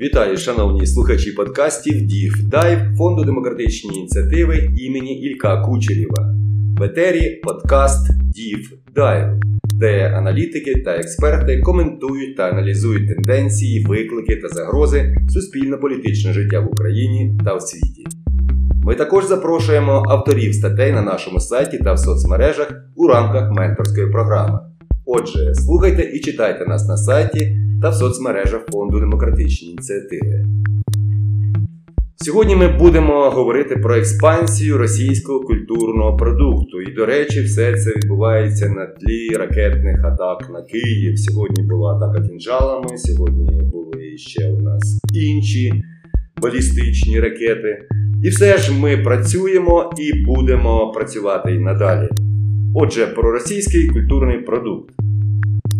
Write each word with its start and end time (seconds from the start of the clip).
Вітаю, 0.00 0.36
шановні 0.36 0.86
слухачі 0.86 1.32
подкастів 1.32 2.02
Дів 2.02 2.48
Дайв 2.48 2.78
Фонду 2.98 3.24
демократичні 3.24 3.98
ініціативи 3.98 4.70
імені 4.78 5.20
Ілька 5.20 5.62
Кучерєва. 5.62 6.34
В 6.78 6.82
етері 6.82 7.40
подкаст 7.42 8.10
Дів 8.34 8.72
Дайв, 8.94 9.26
де 9.74 10.08
аналітики 10.08 10.74
та 10.74 10.90
експерти 10.90 11.60
коментують 11.60 12.36
та 12.36 12.48
аналізують 12.48 13.08
тенденції, 13.08 13.84
виклики 13.84 14.36
та 14.36 14.48
загрози 14.48 15.16
суспільно-політичного 15.28 16.34
життя 16.34 16.60
в 16.60 16.70
Україні 16.70 17.38
та 17.44 17.54
в 17.54 17.62
світі. 17.62 18.04
Ми 18.84 18.94
також 18.94 19.26
запрошуємо 19.26 20.04
авторів 20.08 20.54
статей 20.54 20.92
на 20.92 21.02
нашому 21.02 21.40
сайті 21.40 21.78
та 21.78 21.92
в 21.92 21.98
соцмережах 21.98 22.72
у 22.96 23.08
рамках 23.08 23.52
менторської 23.52 24.10
програми. 24.10 24.58
Отже, 25.06 25.54
слухайте 25.54 26.02
і 26.02 26.20
читайте 26.20 26.66
нас 26.66 26.88
на 26.88 26.96
сайті 26.96 27.65
та 27.86 27.90
в 27.90 27.94
соцмережах 27.94 28.66
Фонду 28.72 29.00
демократичні 29.00 29.68
ініціативи. 29.68 30.46
Сьогодні 32.16 32.56
ми 32.56 32.68
будемо 32.68 33.30
говорити 33.30 33.76
про 33.76 33.96
експансію 33.96 34.78
російського 34.78 35.40
культурного 35.40 36.16
продукту. 36.16 36.82
І, 36.82 36.92
до 36.92 37.06
речі, 37.06 37.40
все 37.40 37.76
це 37.76 37.90
відбувається 37.90 38.68
на 38.68 38.86
тлі 38.86 39.36
ракетних 39.36 40.04
атак 40.04 40.50
на 40.52 40.62
Київ. 40.62 41.18
Сьогодні 41.18 41.62
була 41.62 41.96
атака 41.96 42.28
кінжалами, 42.28 42.98
сьогодні 42.98 43.62
були 43.62 44.16
ще 44.16 44.48
у 44.48 44.60
нас 44.60 45.00
інші 45.14 45.82
балістичні 46.42 47.20
ракети. 47.20 47.88
І 48.24 48.28
все 48.28 48.58
ж 48.58 48.72
ми 48.80 48.96
працюємо 48.96 49.90
і 49.98 50.20
будемо 50.20 50.92
працювати 50.92 51.54
і 51.54 51.58
надалі. 51.58 52.08
Отже, 52.74 53.06
про 53.06 53.32
російський 53.32 53.88
культурний 53.88 54.38
продукт. 54.38 55.05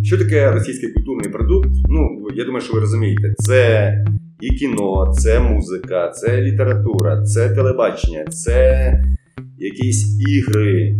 Що 0.06 0.19
таке 0.19 0.52
російський 0.52 0.92
культурний 0.92 1.30
продукт? 1.32 1.68
Ну, 1.88 2.29
я 2.35 2.45
думаю, 2.45 2.60
що 2.60 2.74
ви 2.74 2.80
розумієте, 2.80 3.35
це 3.38 4.04
і 4.40 4.48
кіно, 4.54 5.13
це 5.18 5.40
музика, 5.40 6.09
це 6.09 6.43
література, 6.43 7.23
це 7.23 7.51
телебачення, 7.51 8.24
це 8.24 8.93
якісь 9.59 10.21
ігри 10.29 10.96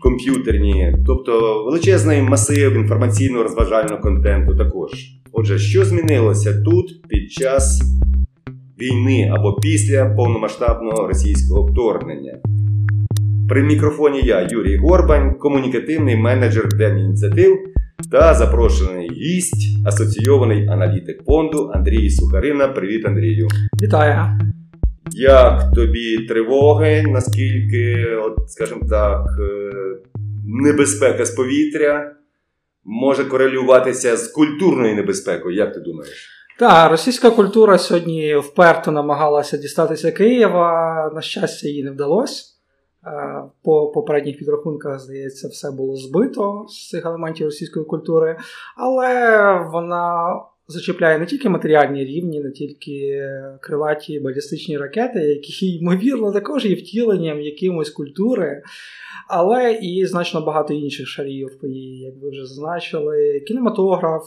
комп'ютерні, 0.00 0.96
тобто 1.06 1.64
величезний 1.64 2.22
масив 2.22 2.76
інформаційно-розважального 2.76 4.00
контенту 4.00 4.56
також. 4.56 4.90
Отже, 5.32 5.58
що 5.58 5.84
змінилося 5.84 6.62
тут 6.62 7.08
під 7.08 7.32
час 7.32 7.82
війни 8.80 9.32
або 9.38 9.52
після 9.52 10.06
повномасштабного 10.06 11.06
російського 11.06 11.66
вторгнення? 11.66 12.38
При 13.48 13.62
мікрофоні 13.62 14.20
я, 14.24 14.48
Юрій 14.50 14.76
Горбань, 14.76 15.34
комунікативний 15.34 16.16
менеджер 16.16 16.68
ініціатив 16.80 17.58
та 18.10 18.34
запрошений 18.34 19.10
гість, 19.10 19.86
асоційований 19.86 20.68
аналітик 20.68 21.24
фонду 21.26 21.70
Андрій 21.74 22.10
Сухарина. 22.10 22.68
Привіт, 22.68 23.06
Андрію. 23.06 23.48
Вітаю. 23.82 24.40
Як 25.10 25.72
тобі 25.74 26.26
тривоги? 26.26 27.02
Наскільки, 27.08 28.06
от, 28.16 28.50
скажімо 28.50 28.80
так, 28.90 29.26
е, 29.40 29.72
небезпека 30.46 31.24
з 31.24 31.30
повітря 31.30 32.12
може 32.84 33.24
корелюватися 33.24 34.16
з 34.16 34.28
культурною 34.28 34.94
небезпекою? 34.94 35.56
Як 35.56 35.74
ти 35.74 35.80
думаєш? 35.80 36.30
Так, 36.58 36.90
російська 36.90 37.30
культура 37.30 37.78
сьогодні 37.78 38.36
вперто 38.36 38.92
намагалася 38.92 39.56
дістатися 39.56 40.12
Києва. 40.12 41.10
На 41.14 41.20
щастя, 41.20 41.68
їй 41.68 41.84
не 41.84 41.90
вдалося. 41.90 42.53
По 43.62 43.86
попередніх 43.86 44.38
підрахунках, 44.38 45.00
здається, 45.00 45.48
все 45.48 45.70
було 45.70 45.96
збито 45.96 46.66
з 46.68 46.88
цих 46.88 47.06
елементів 47.06 47.46
російської 47.46 47.86
культури, 47.86 48.38
але 48.76 49.68
вона 49.72 50.40
зачіпляє 50.68 51.18
не 51.18 51.26
тільки 51.26 51.48
матеріальні 51.48 52.04
рівні, 52.04 52.40
не 52.40 52.50
тільки 52.50 53.28
крилаті 53.60 54.20
балістичні 54.20 54.78
ракети, 54.78 55.18
які, 55.18 55.76
ймовірно, 55.76 56.32
також 56.32 56.64
є 56.64 56.74
втіленням 56.74 57.40
якимось 57.40 57.90
культури. 57.90 58.62
Але 59.28 59.72
і 59.72 60.06
значно 60.06 60.40
багато 60.40 60.74
інших 60.74 61.06
шарів 61.06 61.48
як 61.62 62.14
ви 62.22 62.30
вже 62.30 62.46
зазначили, 62.46 63.40
кінематограф, 63.40 64.22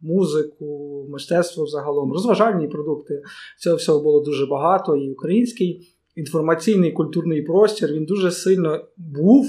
музику, 0.00 1.06
мистецтво 1.10 1.66
загалом, 1.66 2.12
розважальні 2.12 2.68
продукти. 2.68 3.22
Цього 3.58 3.76
всього 3.76 4.02
було 4.02 4.20
дуже 4.20 4.46
багато, 4.46 4.96
і 4.96 5.10
український 5.10 5.96
інформаційний 6.16 6.92
культурний 6.92 7.42
простір 7.42 7.92
він 7.92 8.04
дуже 8.04 8.30
сильно 8.30 8.84
був. 8.96 9.46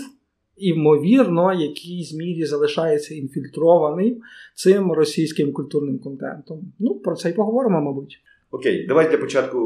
Імовірно, 0.57 1.53
якійсь 1.53 2.13
мірі 2.13 2.45
залишається 2.45 3.15
інфільтрований 3.15 4.21
цим 4.55 4.91
російським 4.91 5.53
культурним 5.53 5.99
контентом. 5.99 6.73
Ну, 6.79 6.95
про 6.95 7.15
це 7.15 7.29
й 7.29 7.33
поговоримо, 7.33 7.81
мабуть. 7.81 8.19
Окей, 8.51 8.87
давайте 8.87 9.11
для 9.11 9.17
початку 9.17 9.59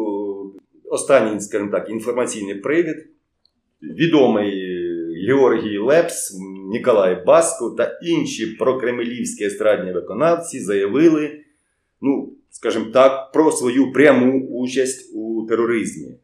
останній, 0.85 1.39
скажімо 1.39 1.71
так, 1.71 1.89
інформаційний 1.89 2.55
привід. 2.55 3.07
Відомий 3.81 4.51
Георгій 5.27 5.77
Лепс, 5.77 6.37
Ніколай 6.71 7.23
Баско 7.25 7.69
та 7.69 7.99
інші 8.03 8.45
прокремлівські 8.45 9.43
естрадні 9.43 9.91
виконавці 9.91 10.59
заявили, 10.59 11.39
ну, 12.01 12.33
скажімо 12.49 12.85
так, 12.93 13.31
про 13.31 13.51
свою 13.51 13.91
пряму 13.91 14.47
участь 14.47 15.15
у 15.15 15.45
тероризмі. 15.49 16.15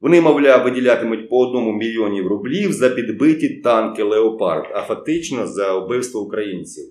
Вони, 0.00 0.20
мовляв, 0.20 0.64
виділятимуть 0.64 1.28
по 1.28 1.38
одному 1.38 1.72
мільйонів 1.72 2.26
рублів 2.26 2.72
за 2.72 2.90
підбиті 2.90 3.48
танки 3.48 4.02
Леопард, 4.02 4.66
а 4.74 4.82
фактично 4.82 5.46
за 5.46 5.78
вбивство 5.78 6.20
українців. 6.20 6.84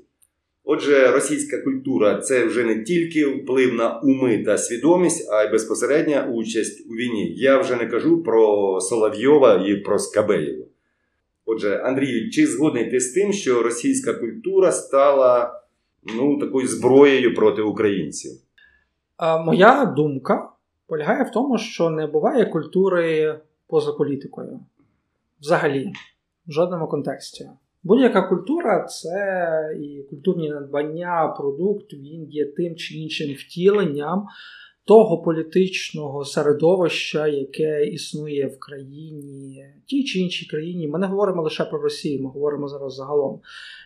Отже, 0.64 1.12
російська 1.12 1.58
культура 1.62 2.18
це 2.18 2.46
вже 2.46 2.64
не 2.64 2.84
тільки 2.84 3.26
вплив 3.26 3.74
на 3.74 4.00
уми 4.00 4.44
та 4.46 4.58
свідомість, 4.58 5.30
а 5.32 5.44
й 5.44 5.52
безпосередня 5.52 6.32
участь 6.34 6.88
у 6.90 6.94
війні. 6.94 7.34
Я 7.36 7.60
вже 7.60 7.76
не 7.76 7.88
кажу 7.88 8.24
про 8.24 8.80
Соловйова 8.82 9.66
і 9.68 9.76
про 9.76 10.00
Скабеєва. 10.00 10.66
Отже, 11.46 11.82
Андрій, 11.84 12.30
чи 12.30 12.48
згодний 12.48 12.92
ти 12.92 13.00
з 13.00 13.14
тим, 13.14 13.34
що 13.34 13.64
російська 13.64 14.14
культура 14.14 14.72
стала 14.72 15.62
ну, 16.16 16.40
такою 16.40 16.68
зброєю 16.68 17.36
проти 17.36 17.62
українців? 17.62 18.32
Моя 19.46 19.94
думка 19.98 20.50
полягає 20.88 21.24
в 21.24 21.32
тому, 21.32 21.58
що 21.58 21.90
не 21.90 22.08
буває 22.08 22.46
культури 22.46 23.36
поза 23.68 23.92
політикою. 23.92 24.60
Взагалі, 25.42 25.92
в 26.48 26.52
жодному 26.52 26.88
контексті. 26.88 27.50
Будь-яка 27.84 28.22
культура 28.22 28.84
це 28.84 29.78
і 29.82 30.04
культурні 30.10 30.50
надбання, 30.50 31.28
продукт, 31.38 31.94
він 31.94 32.26
є 32.30 32.46
тим 32.46 32.76
чи 32.76 32.96
іншим 32.96 33.34
втіленням 33.34 34.28
того 34.86 35.22
політичного 35.22 36.26
середовища, 36.26 37.28
яке 37.28 37.86
існує 37.86 38.48
в 38.48 38.60
країні, 38.60 39.66
тій 39.86 40.04
чи 40.04 40.20
іншій 40.20 40.46
країні. 40.46 40.88
Ми 40.88 41.00
не 41.00 41.08
говоримо 41.08 41.42
лише 41.44 41.66
про 41.66 41.82
Росію, 41.82 42.24
ми 42.24 42.30
говоримо 42.30 42.68
зараз 42.68 42.96
загалом. 42.96 43.40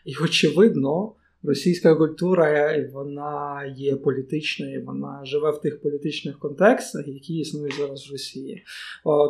І, 0.06 0.14
очевидно, 0.24 1.14
російська 1.44 1.96
культура 1.96 2.76
вона 2.94 3.66
є 3.78 3.96
політичною, 3.96 4.84
вона 4.86 5.22
живе 5.24 5.52
в 5.52 5.62
тих 5.62 5.82
політичних 5.82 6.40
контекстах, 6.40 7.08
які 7.08 7.34
існують 7.34 7.76
зараз 7.80 8.10
в 8.10 8.12
Росії. 8.12 8.64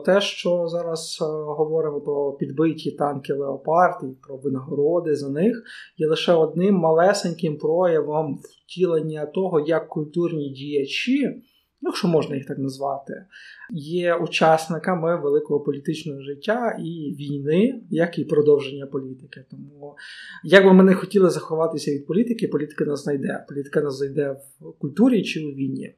Те, 0.05 0.21
що 0.21 0.67
зараз 0.67 1.19
е, 1.21 1.25
говоримо 1.25 2.01
про 2.01 2.33
підбиті 2.33 2.91
танки 2.91 3.33
Леопард 3.33 4.03
і 4.03 4.25
про 4.27 4.37
винагороди 4.37 5.15
за 5.15 5.29
них, 5.29 5.63
є 5.97 6.07
лише 6.07 6.33
одним 6.33 6.75
малесеньким 6.75 7.57
проявом 7.57 8.39
втілення 8.43 9.25
того, 9.25 9.59
як 9.59 9.87
культурні 9.87 10.49
діячі 10.49 11.41
якщо 11.81 12.07
можна 12.07 12.35
їх 12.35 12.45
так 12.45 12.57
назвати, 12.57 13.25
є 13.73 14.15
учасниками 14.15 15.21
великого 15.21 15.59
політичного 15.59 16.21
життя 16.21 16.77
і 16.79 17.15
війни, 17.19 17.81
як 17.89 18.19
і 18.19 18.25
продовження 18.25 18.87
політики. 18.87 19.45
Тому, 19.51 19.95
як 20.43 20.65
би 20.65 20.73
ми 20.73 20.83
не 20.83 20.93
хотіли 20.93 21.29
заховатися 21.29 21.91
від 21.91 22.07
політики, 22.07 22.47
політика 22.47 22.85
нас 22.85 23.03
знайде. 23.03 23.45
Політика 23.49 23.81
нас 23.81 23.97
знайде 23.97 24.35
в 24.59 24.79
культурі 24.79 25.23
чи 25.23 25.45
у 25.45 25.51
війні. 25.51 25.95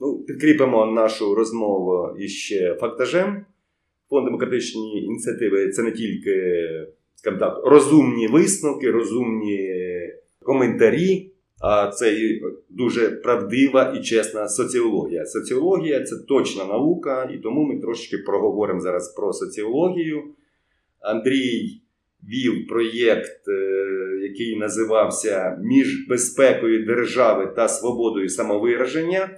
Ну, 0.00 0.18
Підкріпимо 0.18 0.86
нашу 0.86 1.34
розмову 1.34 2.16
іще 2.18 2.76
фактажем. 2.80 3.46
Фонд 4.10 4.24
демократичні 4.24 5.04
ініціативи 5.04 5.68
це 5.68 5.82
не 5.82 5.92
тільки 5.92 6.64
скажімо 7.18 7.40
так, 7.40 7.60
розумні 7.64 8.28
висновки, 8.28 8.90
розумні 8.90 9.70
коментарі. 10.42 11.32
А 11.60 11.90
це 11.90 12.12
і 12.12 12.42
дуже 12.70 13.10
правдива 13.10 13.94
і 13.98 14.02
чесна 14.02 14.48
соціологія. 14.48 15.26
Соціологія 15.26 16.02
це 16.02 16.16
точна 16.16 16.64
наука, 16.64 17.30
і 17.34 17.38
тому 17.38 17.64
ми 17.64 17.80
трошки 17.80 18.18
проговоримо 18.18 18.80
зараз 18.80 19.08
про 19.08 19.32
соціологію. 19.32 20.24
Андрій 21.00 21.80
вів 22.28 22.66
проєкт, 22.66 23.48
е, 23.48 24.20
який 24.22 24.56
називався 24.56 25.58
Між 25.64 26.08
безпекою 26.08 26.86
держави 26.86 27.52
та 27.56 27.68
свободою 27.68 28.28
самовираження. 28.28 29.30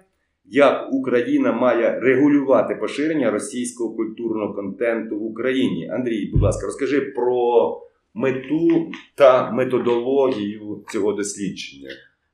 Як 0.45 0.89
Україна 0.93 1.53
має 1.53 2.01
регулювати 2.01 2.75
поширення 2.75 3.31
російського 3.31 3.95
культурного 3.95 4.55
контенту 4.55 5.19
в 5.19 5.23
Україні? 5.23 5.89
Андрій, 5.89 6.31
будь 6.33 6.43
ласка, 6.43 6.67
розкажи 6.67 7.01
про 7.01 7.83
мету 8.15 8.93
та 9.15 9.51
методологію 9.51 10.85
цього 10.93 11.13
дослідження. 11.13 11.91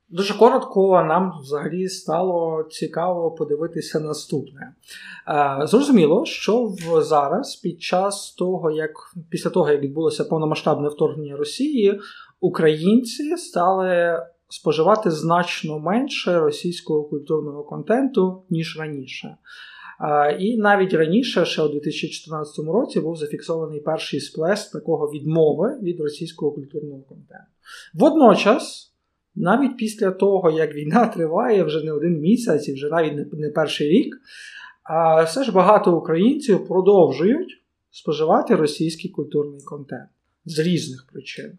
Дуже 0.09 0.33
коротко, 0.33 1.03
нам 1.07 1.33
взагалі 1.41 1.89
стало 1.89 2.63
цікаво 2.63 3.31
подивитися 3.31 3.99
наступне. 3.99 4.73
Е, 5.27 5.67
зрозуміло, 5.67 6.25
що 6.25 6.75
зараз, 7.01 7.55
під 7.55 7.81
час 7.81 8.31
того, 8.31 8.71
як 8.71 8.91
після 9.29 9.49
того, 9.49 9.69
як 9.69 9.81
відбулося 9.81 10.23
повномасштабне 10.23 10.89
вторгнення 10.89 11.37
Росії, 11.37 11.99
українці 12.39 13.37
стали 13.37 14.19
споживати 14.49 15.11
значно 15.11 15.79
менше 15.79 16.39
російського 16.39 17.03
культурного 17.03 17.63
контенту, 17.63 18.43
ніж 18.49 18.79
раніше. 18.79 19.37
Е, 20.01 20.37
і 20.39 20.57
навіть 20.57 20.93
раніше, 20.93 21.45
ще 21.45 21.61
у 21.61 21.67
2014 21.67 22.65
році, 22.65 22.99
був 22.99 23.15
зафіксований 23.15 23.79
перший 23.79 24.19
сплеск 24.19 24.71
такого 24.71 25.07
відмови 25.07 25.79
від 25.81 25.99
російського 25.99 26.51
культурного 26.51 27.01
контенту. 27.01 27.51
Водночас. 27.93 28.93
Навіть 29.39 29.77
після 29.77 30.11
того, 30.11 30.51
як 30.51 30.75
війна 30.75 31.07
триває 31.07 31.63
вже 31.63 31.85
не 31.85 31.91
один 31.91 32.19
місяць 32.19 32.67
і 32.67 32.73
вже 32.73 32.89
навіть 32.89 33.33
не 33.33 33.49
перший 33.49 33.89
рік, 33.89 34.15
все 35.25 35.43
ж 35.43 35.51
багато 35.51 35.97
українців 35.97 36.67
продовжують 36.67 37.63
споживати 37.91 38.55
російський 38.55 39.11
культурний 39.11 39.61
контент 39.61 40.09
з 40.45 40.59
різних 40.59 41.07
причин. 41.13 41.57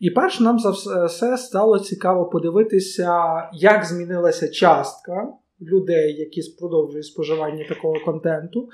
І 0.00 0.10
перш 0.10 0.40
нам 0.40 0.58
за 0.58 0.70
все 1.06 1.38
стало 1.38 1.78
цікаво 1.78 2.24
подивитися, 2.24 3.10
як 3.52 3.84
змінилася 3.84 4.48
частка 4.48 5.32
людей, 5.60 6.16
які 6.16 6.42
продовжують 6.58 7.06
споживання 7.06 7.68
такого 7.68 7.94
контенту. 8.04 8.68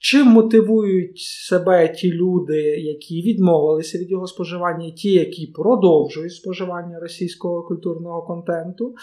Чим 0.00 0.26
мотивують 0.26 1.18
себе 1.18 1.88
ті 1.88 2.12
люди, 2.12 2.60
які 2.62 3.22
відмовилися 3.22 3.98
від 3.98 4.10
його 4.10 4.26
споживання, 4.26 4.90
ті, 4.90 5.12
які 5.12 5.46
продовжують 5.46 6.34
споживання 6.34 7.00
російського 7.00 7.62
культурного 7.62 8.22
контенту, 8.22 8.94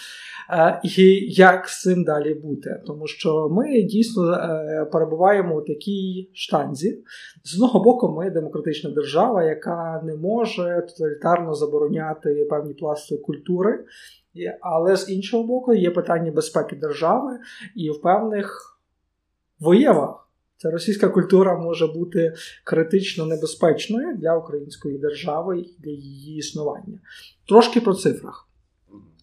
е, 0.50 0.82
і 0.84 1.20
як 1.34 1.68
з 1.68 1.82
цим 1.82 2.04
далі 2.04 2.34
бути? 2.34 2.82
Тому 2.88 3.08
що 3.08 3.50
ми 3.50 3.82
дійсно 3.82 4.34
е, 4.34 4.86
перебуваємо 4.92 5.56
у 5.56 5.62
такій 5.62 6.30
штанзі. 6.34 7.04
З 7.44 7.56
одного 7.56 7.80
боку, 7.80 8.10
ми 8.10 8.30
демократична 8.30 8.90
держава, 8.90 9.44
яка 9.44 10.02
не 10.06 10.16
може 10.16 10.88
тоталітарно 10.90 11.54
забороняти 11.54 12.48
певні 12.50 12.74
пласти 12.74 13.18
культури, 13.18 13.86
але 14.62 14.98
з 14.98 15.10
іншого 15.10 15.44
боку, 15.44 15.74
є 15.74 15.92
питання 15.92 16.32
безпеки 16.32 16.76
держави 16.76 17.40
і 17.76 17.90
в 17.90 18.02
певних 18.02 18.80
виявах. 19.60 20.25
Ця 20.58 20.72
російська 20.72 21.10
культура 21.10 21.60
може 21.60 21.88
бути 21.88 22.34
критично 22.64 23.26
небезпечною 23.26 24.18
для 24.18 24.38
української 24.38 24.98
держави 24.98 25.60
і 25.60 25.76
для 25.80 25.92
її 25.92 26.38
існування. 26.38 27.00
Трошки 27.48 27.82
про 27.82 27.94
цифрах. 27.94 28.50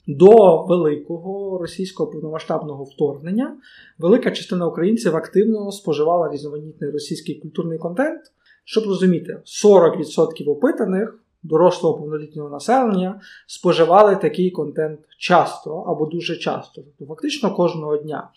До 0.06 0.62
великого 0.62 1.58
російського 1.58 2.10
повномасштабного 2.10 2.84
вторгнення 2.84 3.56
велика 3.98 4.30
частина 4.30 4.66
українців 4.66 5.16
активно 5.16 5.72
споживала 5.72 6.32
різноманітний 6.32 6.90
російський 6.90 7.34
культурний 7.34 7.78
контент. 7.78 8.20
Щоб 8.64 8.84
розуміти, 8.84 9.40
40% 9.64 10.50
опитаних 10.50 11.18
дорослого 11.42 11.98
повнолітнього 11.98 12.50
населення 12.50 13.20
споживали 13.46 14.16
такий 14.16 14.50
контент 14.50 15.00
часто 15.18 15.76
або 15.76 16.06
дуже 16.06 16.36
часто, 16.36 16.82
тобто 16.82 17.06
фактично 17.06 17.54
кожного 17.54 17.96
дня. 17.96 18.30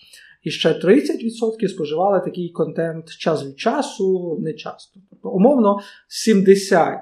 І 0.46 0.52
ще 0.52 0.70
30% 0.70 1.68
споживали 1.68 2.22
такий 2.26 2.50
контент 2.50 3.10
час 3.10 3.46
від 3.46 3.60
часу, 3.60 4.38
не 4.42 4.54
часто. 4.54 5.00
Тобто, 5.10 5.30
умовно, 5.30 5.80
70% 6.28 7.02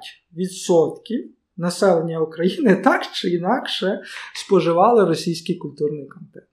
населення 1.57 2.19
України 2.19 2.75
так 2.83 3.11
чи 3.13 3.29
інакше 3.29 4.01
споживали 4.35 5.05
російський 5.05 5.55
культурний 5.55 6.07
контент. 6.07 6.45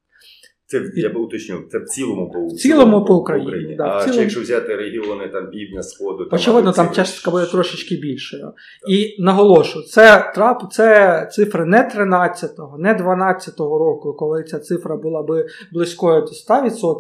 Це 0.70 0.90
я 0.94 1.08
би 1.08 1.20
уточню, 1.20 1.62
це 1.70 1.78
в 1.78 1.84
цілому 1.84 2.30
по 2.30 2.46
в 2.46 2.52
цілому 2.52 3.04
по 3.04 3.14
Україні. 3.14 3.48
Україні. 3.48 3.74
Да, 3.76 3.84
а 3.84 4.00
цілому... 4.00 4.14
чи 4.14 4.20
якщо 4.20 4.40
взяти 4.40 4.76
регіони 4.76 5.28
там 5.28 5.50
півдня, 5.50 5.82
сходу, 5.82 6.24
там, 6.24 6.38
очевидно, 6.38 6.72
там 6.72 6.90
частка 6.90 7.30
буде 7.30 7.46
трошечки 7.46 7.96
більшою. 7.96 8.52
І 8.88 9.22
наголошу, 9.22 9.82
це 9.82 10.32
трап, 10.34 10.72
це 10.72 11.28
цифри 11.32 11.64
не 11.64 11.78
13-го, 11.78 12.78
не 12.78 12.94
12-го 12.94 13.78
року, 13.78 14.14
коли 14.14 14.42
ця 14.42 14.58
цифра 14.58 14.96
була 14.96 15.22
би 15.22 15.46
близькою 15.72 16.20
до 16.20 16.54
100%. 16.54 16.98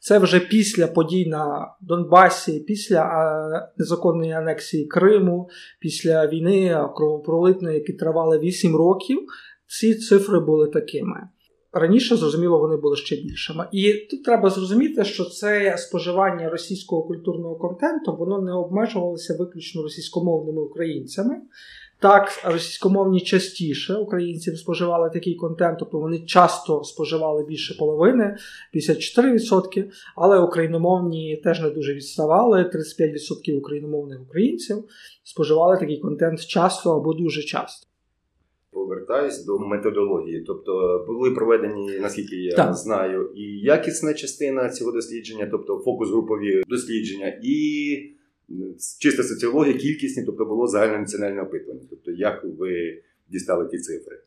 Це 0.00 0.18
вже 0.18 0.40
після 0.40 0.86
подій 0.86 1.26
на 1.26 1.74
Донбасі, 1.80 2.64
після 2.66 3.72
незаконної 3.78 4.32
анексії 4.32 4.86
Криму, 4.86 5.48
після 5.80 6.26
війни 6.26 6.88
кровопролитної, 6.96 7.74
які 7.74 7.92
тривали 7.92 8.38
8 8.38 8.76
років. 8.76 9.18
Ці 9.66 9.94
цифри 9.94 10.40
були 10.40 10.68
такими. 10.68 11.28
Раніше, 11.74 12.16
зрозуміло, 12.16 12.58
вони 12.58 12.76
були 12.76 12.96
ще 12.96 13.16
більшими. 13.16 13.68
І 13.72 13.92
тут 13.92 14.24
треба 14.24 14.50
зрозуміти, 14.50 15.04
що 15.04 15.24
це 15.24 15.78
споживання 15.78 16.50
російського 16.50 17.02
культурного 17.02 17.56
контенту 17.56 18.16
воно 18.16 18.40
не 18.40 18.52
обмежувалося 18.52 19.36
виключно 19.38 19.82
російськомовними 19.82 20.62
українцями. 20.62 21.36
Так, 22.00 22.32
російськомовні 22.44 23.20
частіше 23.20 23.94
українців 23.94 24.58
споживали 24.58 25.10
такий 25.10 25.34
контент, 25.34 25.78
тобто 25.78 25.98
вони 25.98 26.18
часто 26.18 26.84
споживали 26.84 27.44
більше 27.44 27.74
половини, 27.74 28.36
54%, 28.74 29.84
але 30.16 30.38
україномовні 30.38 31.36
теж 31.44 31.60
не 31.60 31.70
дуже 31.70 31.94
відставали. 31.94 32.62
35% 32.62 33.58
україномовних 33.58 34.22
українців 34.22 34.84
споживали 35.24 35.76
такий 35.78 35.98
контент 35.98 36.40
часто 36.46 36.96
або 36.96 37.14
дуже 37.14 37.42
часто 37.42 37.91
повертаюсь 38.72 39.44
до 39.44 39.58
методології. 39.58 40.40
Тобто 40.40 41.04
були 41.08 41.30
проведені, 41.30 41.98
наскільки 42.00 42.36
я 42.36 42.56
так. 42.56 42.74
знаю, 42.74 43.30
і 43.34 43.42
якісна 43.58 44.14
частина 44.14 44.70
цього 44.70 44.92
дослідження, 44.92 45.48
тобто 45.50 45.78
фокус-групові 45.84 46.62
дослідження, 46.68 47.40
і 47.42 47.96
чиста 48.98 49.22
соціологія, 49.22 49.74
кількісні, 49.74 50.24
тобто 50.24 50.44
було 50.44 50.66
загальнонаціональне 50.66 51.42
опитування. 51.42 51.82
Тобто, 51.90 52.10
як 52.10 52.44
ви 52.58 53.02
дістали 53.28 53.68
ті 53.68 53.78
цифри? 53.78 54.18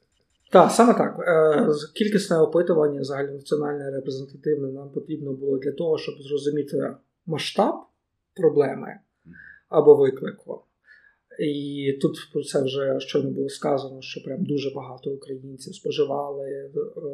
Так, 0.52 0.72
саме 0.72 0.94
так. 0.94 1.20
Е, 1.20 1.68
кількісне 1.96 2.40
опитування 2.40 3.04
загальнонаціональне 3.04 3.92
репрезентативне 3.92 4.72
нам 4.72 4.90
потрібно 4.90 5.34
було 5.34 5.58
для 5.58 5.72
того, 5.72 5.98
щоб 5.98 6.16
зрозуміти 6.20 6.96
масштаб 7.26 7.76
проблеми 8.36 9.00
або 9.70 9.96
виклику. 9.96 10.62
І 11.40 11.98
тут 12.02 12.18
про 12.34 12.44
це 12.44 12.64
вже 12.64 13.00
щойно 13.00 13.32
було 13.32 13.50
сказано, 13.50 14.02
що 14.02 14.24
прям 14.24 14.44
дуже 14.44 14.70
багато 14.76 15.12
українців 15.12 15.76
споживали 15.76 16.50
е, 16.50 16.70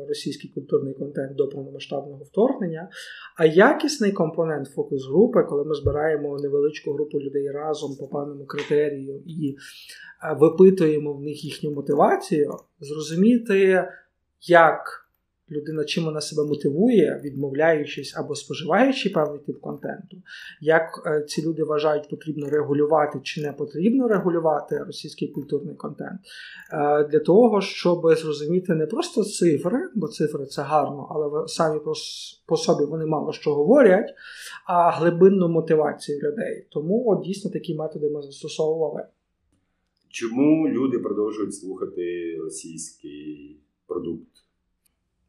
російський 0.08 0.50
культурний 0.50 0.94
контент 0.94 1.36
до 1.36 1.48
повномасштабного 1.48 2.24
вторгнення. 2.24 2.90
А 3.38 3.46
якісний 3.46 4.12
компонент 4.12 4.68
фокус 4.68 5.08
групи, 5.08 5.44
коли 5.50 5.64
ми 5.64 5.76
збираємо 5.76 6.38
невеличку 6.40 6.94
групу 6.94 7.20
людей 7.20 7.52
разом 7.52 7.96
по 7.96 8.08
певному 8.08 8.46
критерію 8.46 9.24
і 9.26 9.50
е, 9.50 10.38
випитуємо 10.40 11.14
в 11.14 11.22
них 11.22 11.44
їхню 11.46 11.72
мотивацію, 11.72 12.52
зрозуміти, 12.80 13.88
як 14.48 15.01
людина 15.52 15.86
чим 15.86 16.04
вона 16.04 16.22
себе 16.22 16.46
мотивує, 16.46 17.22
відмовляючись 17.24 18.18
або 18.18 18.36
споживаючи 18.36 19.10
певний 19.10 19.40
тип 19.40 19.60
контенту, 19.62 20.18
як 20.62 20.84
е, 21.06 21.24
ці 21.28 21.46
люди 21.48 21.64
вважають, 21.64 22.10
потрібно 22.10 22.50
регулювати 22.50 23.20
чи 23.24 23.42
не 23.42 23.54
потрібно 23.54 24.08
регулювати 24.08 24.78
російський 24.78 25.28
культурний 25.28 25.76
контент, 25.76 26.22
е, 26.74 27.04
для 27.04 27.20
того, 27.20 27.62
щоб 27.62 28.16
зрозуміти 28.16 28.76
не 28.76 28.86
просто 28.86 29.24
цифри, 29.24 29.80
бо 29.96 30.08
цифри 30.08 30.46
це 30.46 30.62
гарно, 30.62 31.08
але 31.12 31.48
самі 31.48 31.80
по 32.46 32.58
собі 32.58 32.86
вони 32.86 33.06
мало 33.06 33.34
що 33.34 33.54
говорять, 33.54 34.14
а 34.68 34.92
глибинну 34.92 35.50
мотивацію 35.50 36.20
людей. 36.20 36.68
Тому 36.72 37.04
от, 37.08 37.24
дійсно 37.24 37.52
такі 37.52 37.76
методи 37.76 38.10
ми 38.10 38.22
застосовували. 38.22 39.06
Чому 40.10 40.70
люди 40.70 41.00
продовжують 41.00 41.56
слухати 41.56 42.38
російський 42.42 43.60
продукт? 43.88 44.41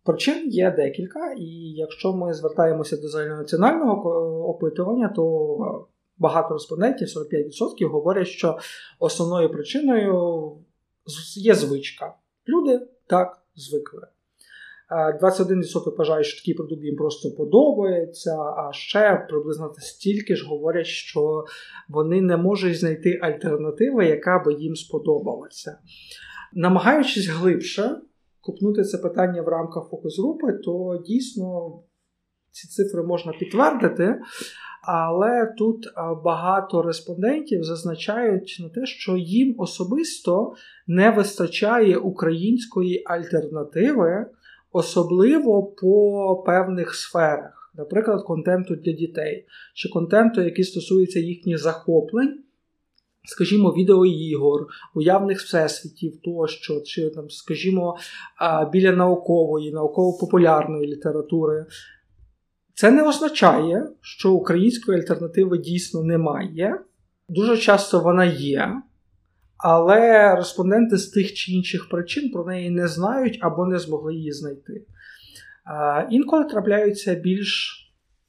Причин 0.05 0.49
є 0.49 0.71
декілька, 0.71 1.33
і 1.39 1.47
якщо 1.77 2.13
ми 2.13 2.35
звертаємося 2.35 2.97
до 2.97 3.09
загальнонаціонального 3.09 4.49
опитування, 4.49 5.09
то 5.09 5.89
багато 6.19 6.55
респондентів, 6.55 7.09
45%, 7.09 7.89
говорять, 7.89 8.29
що 8.29 8.59
основною 8.99 9.51
причиною 9.51 10.53
є 11.37 11.55
звичка. 11.55 12.15
Люди 12.49 12.81
так 13.07 13.43
звикли. 13.57 14.01
21% 15.23 15.97
вважають, 15.97 16.27
що 16.27 16.41
такий 16.41 16.55
продукт 16.55 16.85
їм 16.85 16.97
просто 16.97 17.31
подобається, 17.31 18.37
а 18.37 18.73
ще 18.73 19.27
приблизно 19.29 19.75
стільки 19.79 20.37
ж 20.37 20.47
говорять, 20.47 20.87
що 20.87 21.45
вони 21.89 22.21
не 22.21 22.37
можуть 22.37 22.79
знайти 22.79 23.19
альтернативи, 23.23 24.07
яка 24.07 24.39
би 24.39 24.55
їм 24.55 24.77
сподобалася. 24.77 25.79
Намагаючись 26.53 27.29
глибше 27.29 27.97
купнути 28.43 28.83
це 28.83 28.99
питання 28.99 29.43
в 29.43 29.49
рамках 29.49 29.89
фокус-групи, 29.91 30.53
то 30.53 31.03
дійсно 31.07 31.79
ці 32.51 32.69
цифри 32.69 33.03
можна 33.03 33.33
підтвердити. 33.33 34.21
Але 34.83 35.55
тут 35.59 35.87
багато 36.25 36.83
респондентів 36.83 37.65
зазначають 37.65 38.57
на 38.61 38.69
те, 38.69 38.87
що 38.87 39.17
їм 39.17 39.55
особисто 39.59 40.53
не 40.87 41.11
вистачає 41.11 41.97
української 41.97 43.03
альтернативи, 43.07 44.27
особливо 44.73 45.63
по 45.63 46.43
певних 46.47 46.95
сферах, 46.95 47.73
наприклад, 47.75 48.25
контенту 48.25 48.77
для 48.77 48.93
дітей 48.93 49.47
чи 49.75 49.89
контенту, 49.89 50.43
який 50.43 50.65
стосується 50.65 51.21
їхніх 51.21 51.59
захоплень. 51.59 52.39
Скажімо, 53.25 53.71
відеоігор, 53.71 54.67
уявних 54.95 55.41
всесвітів 55.41 56.21
тощо, 56.25 56.81
чи 56.81 57.11
там, 57.11 57.31
скажімо, 57.31 57.97
біля 58.73 58.93
наукової, 58.93 59.73
науково-популярної 59.73 60.87
літератури. 60.87 61.67
Це 62.75 62.91
не 62.91 63.03
означає, 63.03 63.87
що 64.01 64.33
української 64.33 64.99
альтернативи 64.99 65.59
дійсно 65.59 66.03
немає. 66.03 66.79
Дуже 67.29 67.57
часто 67.57 68.01
вона 68.01 68.25
є, 68.25 68.83
але 69.57 70.35
респонденти 70.37 70.97
з 70.97 71.09
тих 71.09 71.35
чи 71.35 71.53
інших 71.53 71.89
причин 71.89 72.31
про 72.31 72.45
неї 72.45 72.71
не 72.71 72.89
знають 72.89 73.39
або 73.41 73.67
не 73.67 73.79
змогли 73.79 74.15
її 74.15 74.33
знайти. 74.33 74.87
Інколи 76.11 76.45
трапляються 76.45 77.15
більш 77.15 77.82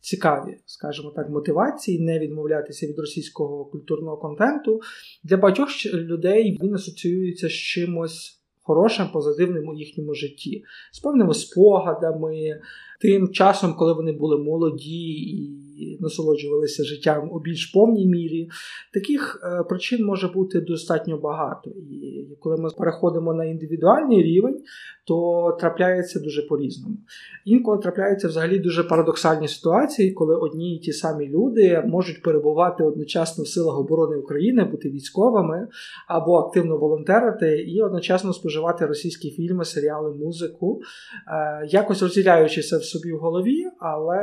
цікаві, 0.04 0.58
скажімо 0.66 1.14
так, 1.16 1.30
мотивації 1.30 2.00
не 2.00 2.20
відмовлятися 2.20 2.88
від 2.88 3.00
російського 3.00 3.66
культурного 3.66 4.18
контенту. 4.18 4.82
Для 5.24 5.38
багатьох 5.38 5.70
людей 5.94 6.60
він 6.62 6.76
асоціюється 6.76 7.48
з 7.48 7.52
чимось 7.52 8.42
хорошим, 8.62 9.08
позитивним 9.14 9.68
у 9.68 9.74
їхньому 9.74 10.14
житті, 10.14 10.64
з 10.92 11.00
певними 11.00 11.34
спогадами, 11.34 12.62
тим 13.02 13.30
часом, 13.30 13.74
коли 13.74 13.94
вони 13.94 14.12
були 14.12 14.38
молоді 14.38 15.12
і 15.12 15.63
насолоджувалися 16.00 16.84
життям 16.84 17.30
у 17.32 17.40
більш 17.40 17.66
повній 17.66 18.08
мірі. 18.08 18.50
Таких 18.94 19.42
е, 19.44 19.64
причин 19.64 20.06
може 20.06 20.28
бути 20.28 20.62
достатньо 20.62 21.18
багато. 21.18 21.70
І 21.70 22.28
коли 22.40 22.58
ми 22.58 22.70
переходимо 22.78 23.34
на 23.34 23.46
індивідуальний 23.46 24.24
рівень, 24.24 24.60
то 25.08 25.58
трапляється 25.60 26.20
дуже 26.20 26.42
по-різному. 26.42 26.98
Інколи 27.46 27.78
трапляються 27.78 28.28
взагалі 28.28 28.60
дуже 28.60 28.84
парадоксальні 28.84 29.48
ситуації, 29.48 30.12
коли 30.12 30.36
одні 30.36 30.76
і 30.76 30.80
ті 30.80 30.92
самі 30.94 31.28
люди 31.28 31.84
можуть 31.86 32.22
перебувати 32.22 32.84
одночасно 32.84 33.44
в 33.44 33.48
силах 33.48 33.80
оборони 33.80 34.18
України, 34.18 34.64
бути 34.64 34.90
військовими 34.90 35.68
або 36.08 36.36
активно 36.36 36.78
волонтерити, 36.78 37.62
і 37.62 37.82
одночасно 37.82 38.34
споживати 38.34 38.86
російські 38.86 39.32
фільми, 39.32 39.66
серіали, 39.66 40.12
музику, 40.12 40.82
е, 41.28 41.68
якось 41.70 42.02
розділяючися 42.02 42.78
в 42.78 42.84
собі 42.84 43.14
в 43.14 43.18
голові, 43.18 43.66
але 43.80 44.20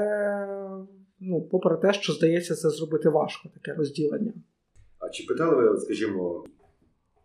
ну, 1.20 1.42
попри 1.42 1.76
те, 1.76 1.92
що 1.92 2.12
здається, 2.12 2.54
це 2.54 2.70
зробити 2.70 3.08
важко, 3.08 3.48
таке 3.48 3.78
розділення. 3.78 4.32
А 4.98 5.08
чи 5.08 5.24
питали 5.24 5.70
ви, 5.70 5.80
скажімо, 5.80 6.44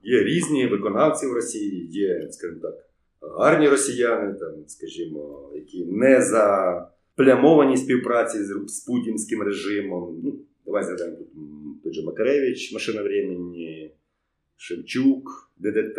є 0.03 0.23
різні 0.23 0.67
виконавці 0.67 1.27
в 1.27 1.33
Росії, 1.33 1.87
є, 1.87 2.27
скажімо 2.31 2.61
так, 2.61 2.89
гарні 3.21 3.69
росіяни, 3.69 4.33
там, 4.33 4.53
скажімо, 4.67 5.51
які 5.55 5.85
не 5.85 6.21
заплямовані 6.21 7.77
співпраці 7.77 8.37
з, 8.37 8.63
з 8.67 8.79
путінським 8.79 9.41
режимом. 9.41 10.21
Ну, 10.23 10.39
Давай 10.65 10.83
згадаємо 10.83 11.17
тут 11.17 11.27
той 11.83 11.93
же 11.93 12.03
Макаревич, 12.03 12.73
машина 12.73 13.03
времени, 13.03 13.91
Шевчук, 14.57 15.51
ДДТ. 15.57 15.97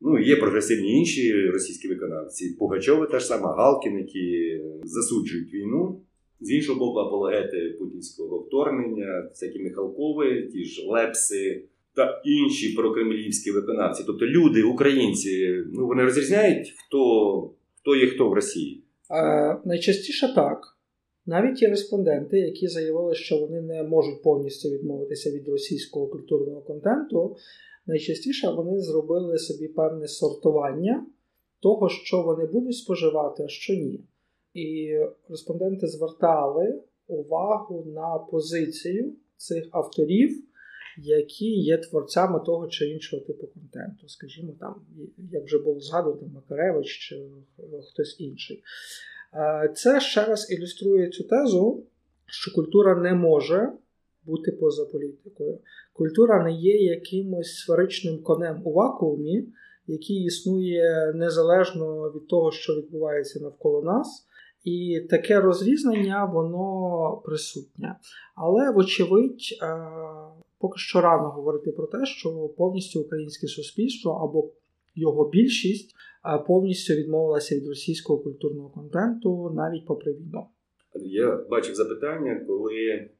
Ну, 0.00 0.18
є 0.18 0.36
прогресивні 0.36 0.98
інші 0.98 1.50
російські 1.50 1.88
виконавці. 1.88 2.56
Пугачови 2.58 3.06
та 3.06 3.18
ж 3.18 3.26
сама 3.26 3.54
Галкін, 3.54 3.98
які 3.98 4.60
засуджують 4.84 5.54
війну. 5.54 6.00
З 6.40 6.50
іншого 6.50 6.78
боку, 6.78 6.98
апологети 6.98 7.76
путінського 7.78 8.38
вторгнення, 8.38 9.28
всякі 9.30 9.58
Михалкови, 9.58 10.42
ті 10.52 10.64
ж 10.64 10.86
Лепси 10.86 11.64
та 11.94 12.22
інші 12.24 12.74
прокремлівські 12.74 13.50
виконавці. 13.50 14.04
Тобто 14.06 14.26
люди, 14.26 14.62
українці, 14.62 15.64
ну 15.72 15.86
вони 15.86 16.02
розрізняють, 16.02 16.74
хто 16.76 17.50
хто 17.80 17.96
є 17.96 18.06
хто 18.06 18.28
в 18.28 18.32
Росії. 18.32 18.82
Е, 19.10 19.56
Найчастіше 19.64 20.34
так. 20.34 20.78
Навіть 21.26 21.62
є 21.62 21.68
респонденти, 21.68 22.38
які 22.38 22.68
заявили, 22.68 23.14
що 23.14 23.36
вони 23.38 23.60
не 23.60 23.82
можуть 23.82 24.22
повністю 24.22 24.68
відмовитися 24.68 25.30
від 25.30 25.48
російського 25.48 26.06
культурного 26.06 26.60
контенту. 26.60 27.36
Найчастіше 27.86 28.50
вони 28.50 28.80
зробили 28.80 29.38
собі 29.38 29.68
певне 29.68 30.08
сортування 30.08 31.06
того, 31.60 31.88
що 31.88 32.22
вони 32.22 32.46
будуть 32.46 32.76
споживати, 32.76 33.42
а 33.42 33.48
що 33.48 33.72
ні. 33.72 34.00
І 34.58 34.98
респонденти 35.28 35.86
звертали 35.86 36.82
увагу 37.08 37.84
на 37.94 38.18
позицію 38.18 39.12
цих 39.36 39.68
авторів, 39.70 40.44
які 40.98 41.46
є 41.46 41.78
творцями 41.78 42.40
того 42.46 42.68
чи 42.68 42.88
іншого 42.88 43.22
типу 43.22 43.46
контенту. 43.46 44.08
Скажімо, 44.08 44.52
там, 44.60 44.74
як 45.32 45.44
вже 45.44 45.58
було 45.58 45.80
згадано, 45.80 46.30
Макаревич 46.34 46.86
чи 46.86 47.22
хтось 47.92 48.20
інший. 48.20 48.62
Е, 49.34 49.72
це 49.74 50.00
ще 50.00 50.24
раз 50.24 50.50
ілюструє 50.50 51.08
цю 51.08 51.24
тезу, 51.24 51.82
що 52.26 52.54
культура 52.54 52.94
не 52.94 53.14
може 53.14 53.72
бути 54.24 54.52
поза 54.52 54.84
політикою. 54.84 55.58
Культура 55.92 56.44
не 56.44 56.52
є 56.52 56.76
якимось 56.76 57.54
сферичним 57.54 58.22
конем 58.22 58.62
у 58.64 58.72
вакуумі, 58.72 59.48
який 59.86 60.24
існує 60.24 61.12
незалежно 61.14 62.12
від 62.16 62.28
того, 62.28 62.52
що 62.52 62.76
відбувається 62.76 63.40
навколо 63.40 63.82
нас. 63.82 64.27
І 64.64 65.00
таке 65.10 65.40
розрізнення, 65.40 66.24
воно 66.24 67.22
присутнє. 67.24 67.96
Але, 68.34 68.70
вочевидь, 68.70 69.58
е, 69.62 69.78
поки 70.58 70.78
що 70.78 71.00
рано 71.00 71.28
говорити 71.28 71.72
про 71.72 71.86
те, 71.86 72.06
що 72.06 72.30
повністю 72.56 73.00
українське 73.00 73.46
суспільство 73.46 74.12
або 74.12 74.50
його 74.94 75.28
більшість 75.28 75.94
е, 76.24 76.38
повністю 76.46 76.94
відмовилася 76.94 77.56
від 77.56 77.68
російського 77.68 78.18
культурного 78.18 78.68
контенту 78.68 79.52
навіть 79.54 79.86
попри 79.86 80.12
війну. 80.12 80.46
Я 80.94 81.36
бачив 81.50 81.74
запитання, 81.74 82.44
коли 82.46 83.10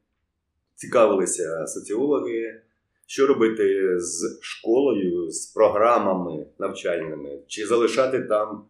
цікавилися 0.75 1.67
соціологи, 1.67 2.61
що 3.05 3.27
робити 3.27 3.99
з 3.99 4.39
школою, 4.41 5.29
з 5.31 5.45
програмами 5.45 6.45
навчальними, 6.59 7.39
чи 7.47 7.65
залишати 7.65 8.21
там 8.21 8.65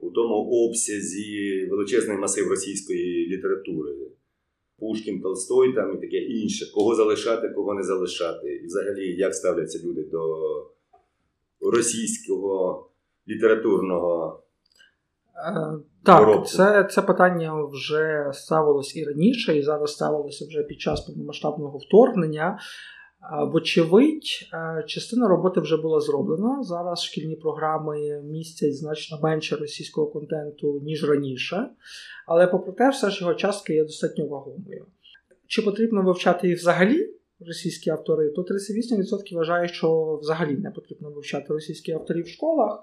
у 0.00 0.10
тому 0.10 0.34
обсязі 0.34 1.66
величезний 1.70 2.16
масив 2.16 2.48
російської 2.48 3.26
літератури. 3.26 3.92
Пушкін, 4.78 5.20
Толстой 5.20 5.72
там 5.72 5.96
і 5.96 6.00
таке 6.00 6.16
інше. 6.16 6.72
Кого 6.74 6.94
залишати, 6.94 7.48
кого 7.48 7.74
не 7.74 7.82
залишати. 7.82 8.46
І 8.48 8.66
взагалі, 8.66 9.16
як 9.16 9.34
ставляться 9.34 9.78
люди 9.84 10.02
до 10.02 10.36
російського 11.60 12.88
літературного. 13.28 14.42
Е, 15.36 15.78
так, 16.04 16.48
це 16.48 16.88
це 16.90 17.02
питання 17.02 17.64
вже 17.72 18.30
ставилось 18.34 18.96
і 18.96 19.04
раніше, 19.04 19.58
і 19.58 19.62
зараз 19.62 19.92
ставилося 19.92 20.46
вже 20.48 20.62
під 20.62 20.80
час 20.80 21.00
повномасштабного 21.00 21.78
вторгнення. 21.78 22.58
Вочевидь, 23.52 24.48
е, 24.54 24.84
частина 24.86 25.28
роботи 25.28 25.60
вже 25.60 25.76
була 25.76 26.00
зроблена. 26.00 26.62
Зараз 26.62 27.02
шкільні 27.02 27.36
програми 27.36 28.22
містять 28.22 28.76
значно 28.76 29.20
менше 29.22 29.56
російського 29.56 30.06
контенту, 30.06 30.80
ніж 30.82 31.08
раніше. 31.08 31.70
Але, 32.26 32.46
попри 32.46 32.72
те, 32.72 32.90
все 32.90 33.10
ж 33.10 33.20
його 33.20 33.34
частка 33.34 33.72
є 33.72 33.82
достатньо 33.82 34.26
вагомою. 34.26 34.86
Чи 35.46 35.62
потрібно 35.62 36.02
вивчати 36.02 36.48
їх 36.48 36.58
взагалі? 36.58 37.17
Російські 37.46 37.90
автори, 37.90 38.30
то 38.30 38.42
38% 38.42 39.34
вважає, 39.34 39.68
що 39.68 40.18
взагалі 40.22 40.56
не 40.56 40.70
потрібно 40.70 41.10
вивчати 41.10 41.52
російські 41.52 41.92
авторів 41.92 42.24
в 42.24 42.28
школах, 42.28 42.82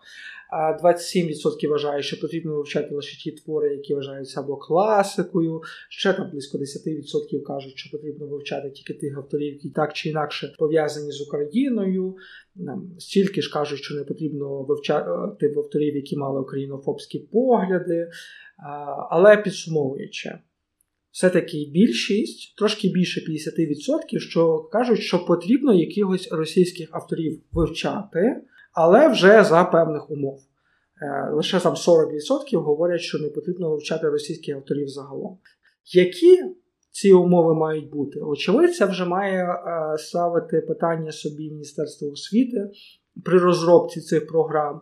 27% 0.83 1.67
вважає, 1.67 2.01
що 2.01 2.19
потрібно 2.19 2.55
вивчати 2.55 2.95
лише 2.95 3.17
ті 3.17 3.31
твори, 3.31 3.75
які 3.75 3.95
вважаються 3.95 4.39
або 4.39 4.57
класикою. 4.57 5.61
Ще 5.89 6.13
там 6.13 6.31
близько 6.31 6.57
10% 6.57 7.41
кажуть, 7.41 7.77
що 7.77 7.97
потрібно 7.97 8.27
вивчати 8.27 8.69
тільки 8.69 8.93
тих 8.93 9.17
авторів, 9.17 9.53
які 9.53 9.69
так 9.69 9.93
чи 9.93 10.09
інакше 10.09 10.55
пов'язані 10.59 11.11
з 11.11 11.21
Україною. 11.21 12.15
Стільки 12.99 13.41
ж 13.41 13.53
кажуть, 13.53 13.79
що 13.79 13.95
не 13.95 14.03
потрібно 14.03 14.63
вивчати 14.63 15.53
авторів, 15.57 15.95
які 15.95 16.17
мали 16.17 16.41
українофобські 16.41 17.19
погляди. 17.19 18.09
Але 19.09 19.37
підсумовуючи 19.37 20.37
все-таки 21.15 21.69
більшість, 21.73 22.55
трошки 22.57 22.87
більше 22.87 23.19
50%, 23.19 24.19
що 24.19 24.59
кажуть, 24.71 24.99
що 24.99 25.25
потрібно 25.25 25.73
якихось 25.73 26.31
російських 26.31 26.89
авторів 26.91 27.41
вивчати, 27.51 28.41
але 28.73 29.07
вже 29.07 29.43
за 29.43 29.63
певних 29.63 30.11
умов. 30.11 30.39
Е, 31.01 31.31
лише 31.33 31.59
там 31.59 31.73
40% 31.73 32.57
говорять, 32.57 33.01
що 33.01 33.19
не 33.19 33.29
потрібно 33.29 33.69
вивчати 33.69 34.09
російських 34.09 34.55
авторів 34.55 34.87
загалом. 34.87 35.37
Які 35.93 36.43
ці 36.91 37.13
умови 37.13 37.53
мають 37.53 37.89
бути? 37.89 38.19
Очевидь, 38.19 38.81
вже 38.81 39.05
має 39.05 39.43
е, 39.43 39.97
ставити 39.97 40.61
питання 40.61 41.11
собі 41.11 41.51
Міністерство 41.51 42.07
освіти. 42.07 42.69
При 43.25 43.37
розробці 43.37 44.01
цих 44.01 44.27
програм, 44.27 44.81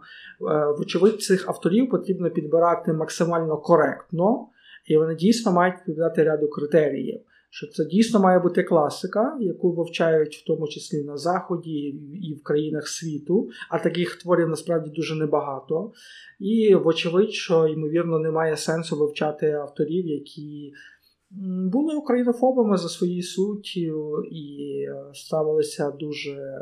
е, 0.51 0.65
вочевидь, 0.77 1.21
цих 1.21 1.49
авторів 1.49 1.89
потрібно 1.89 2.29
підбирати 2.29 2.93
максимально 2.93 3.57
коректно, 3.57 4.47
І 4.85 4.97
вони 4.97 5.15
дійсно 5.15 5.51
мають 5.51 5.75
відповідати 5.75 6.23
ряду 6.23 6.47
критеріїв. 6.47 7.19
Що 7.49 7.67
це 7.67 7.85
дійсно 7.85 8.19
має 8.19 8.39
бути 8.39 8.63
класика, 8.63 9.37
яку 9.39 9.71
вивчають 9.71 10.35
в 10.35 10.45
тому 10.47 10.67
числі 10.67 11.03
на 11.03 11.17
Заході 11.17 11.79
і 12.21 12.33
в 12.33 12.43
країнах 12.43 12.87
світу, 12.87 13.49
а 13.69 13.79
таких 13.79 14.15
творів 14.15 14.49
насправді 14.49 14.89
дуже 14.89 15.15
небагато. 15.15 15.91
І, 16.39 16.75
вочевидь, 16.75 17.31
що 17.31 17.67
ймовірно 17.67 18.19
немає 18.19 18.57
сенсу 18.57 18.99
вивчати 18.99 19.51
авторів, 19.51 20.07
які 20.07 20.73
були 21.71 21.95
українофобами 21.95 22.77
за 22.77 22.89
своєю 22.89 23.23
суттю 23.23 24.23
і 24.31 24.85
ставилися 25.13 25.91
дуже 25.91 26.61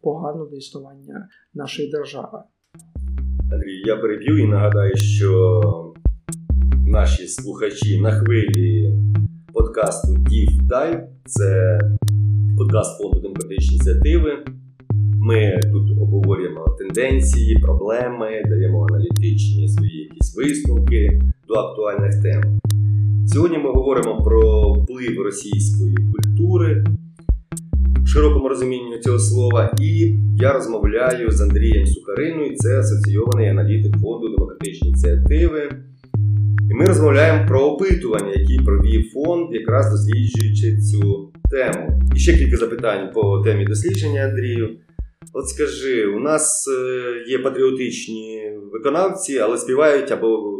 погано 0.00 0.46
до 0.46 0.56
існування 0.56 1.28
нашої 1.54 1.90
держави. 1.90 2.38
Андрій, 3.52 3.82
я 3.84 3.96
переб'ю 3.96 4.38
і 4.38 4.46
нагадаю, 4.46 4.96
що 4.96 5.85
наші 6.86 7.28
слухачі 7.28 8.00
на 8.00 8.10
хвилі 8.12 8.92
подкасту 9.52 10.08
Deep 10.08 10.68
Dive 10.68 11.00
це 11.24 11.80
подкаст 12.58 12.98
фонду 12.98 13.20
демократичні 13.20 13.74
ініціативи. 13.74 14.38
Ми 15.20 15.60
тут 15.72 15.90
обговорюємо 16.02 16.76
тенденції, 16.78 17.58
проблеми, 17.58 18.42
даємо 18.48 18.86
аналітичні 18.90 19.68
свої 19.68 19.98
якісь 19.98 20.36
висновки 20.36 21.22
до 21.48 21.54
актуальних 21.54 22.22
тем. 22.22 22.60
Сьогодні 23.26 23.58
ми 23.58 23.72
говоримо 23.72 24.22
про 24.22 24.72
вплив 24.72 25.22
російської 25.24 25.96
культури 25.96 26.84
в 28.02 28.08
широкому 28.08 28.48
розумінні 28.48 28.98
цього 28.98 29.18
слова. 29.18 29.74
І 29.80 30.14
я 30.36 30.52
розмовляю 30.52 31.30
з 31.30 31.40
Андрієм 31.40 31.86
Сухариною, 31.86 32.56
це 32.56 32.78
асоційований 32.78 33.48
аналітик 33.48 33.92
фонду 33.92 34.28
демократичні 34.28 34.88
ініціативи. 34.88 35.70
Ми 36.78 36.86
розмовляємо 36.86 37.48
про 37.48 37.60
опитування, 37.60 38.32
які 38.32 38.64
провів 38.64 39.12
фонд, 39.12 39.54
якраз 39.54 39.90
досліджуючи 39.90 40.78
цю 40.78 41.32
тему. 41.50 42.00
І 42.16 42.18
ще 42.18 42.38
кілька 42.38 42.56
запитань 42.56 43.12
по 43.14 43.42
темі 43.44 43.64
дослідження, 43.64 44.20
Андрію. 44.20 44.76
От 45.32 45.48
скажи, 45.48 46.06
у 46.06 46.20
нас 46.20 46.68
е, 46.68 47.24
є 47.28 47.38
патріотичні 47.38 48.52
виконавці, 48.72 49.38
але 49.38 49.58
співають 49.58 50.12
або 50.12 50.58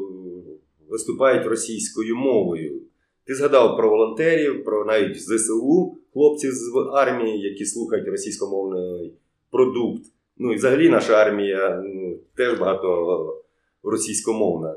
виступають 0.89 1.47
російською 1.47 2.17
мовою. 2.17 2.81
Ти 3.27 3.35
згадав 3.35 3.77
про 3.77 3.91
волонтерів, 3.91 4.65
про 4.65 4.85
навіть 4.85 5.23
ЗСУ, 5.23 5.97
хлопців 6.13 6.53
з 6.53 6.73
армії, 6.93 7.41
які 7.41 7.65
слухають 7.65 8.09
російськомовний 8.09 9.13
продукт. 9.51 10.03
Ну 10.39 10.53
і 10.53 10.57
взагалі 10.57 10.89
наша 10.89 11.15
армія 11.15 11.83
ну, 11.85 12.19
теж 12.37 12.59
багато 12.59 13.43
російськомовна. 13.83 14.75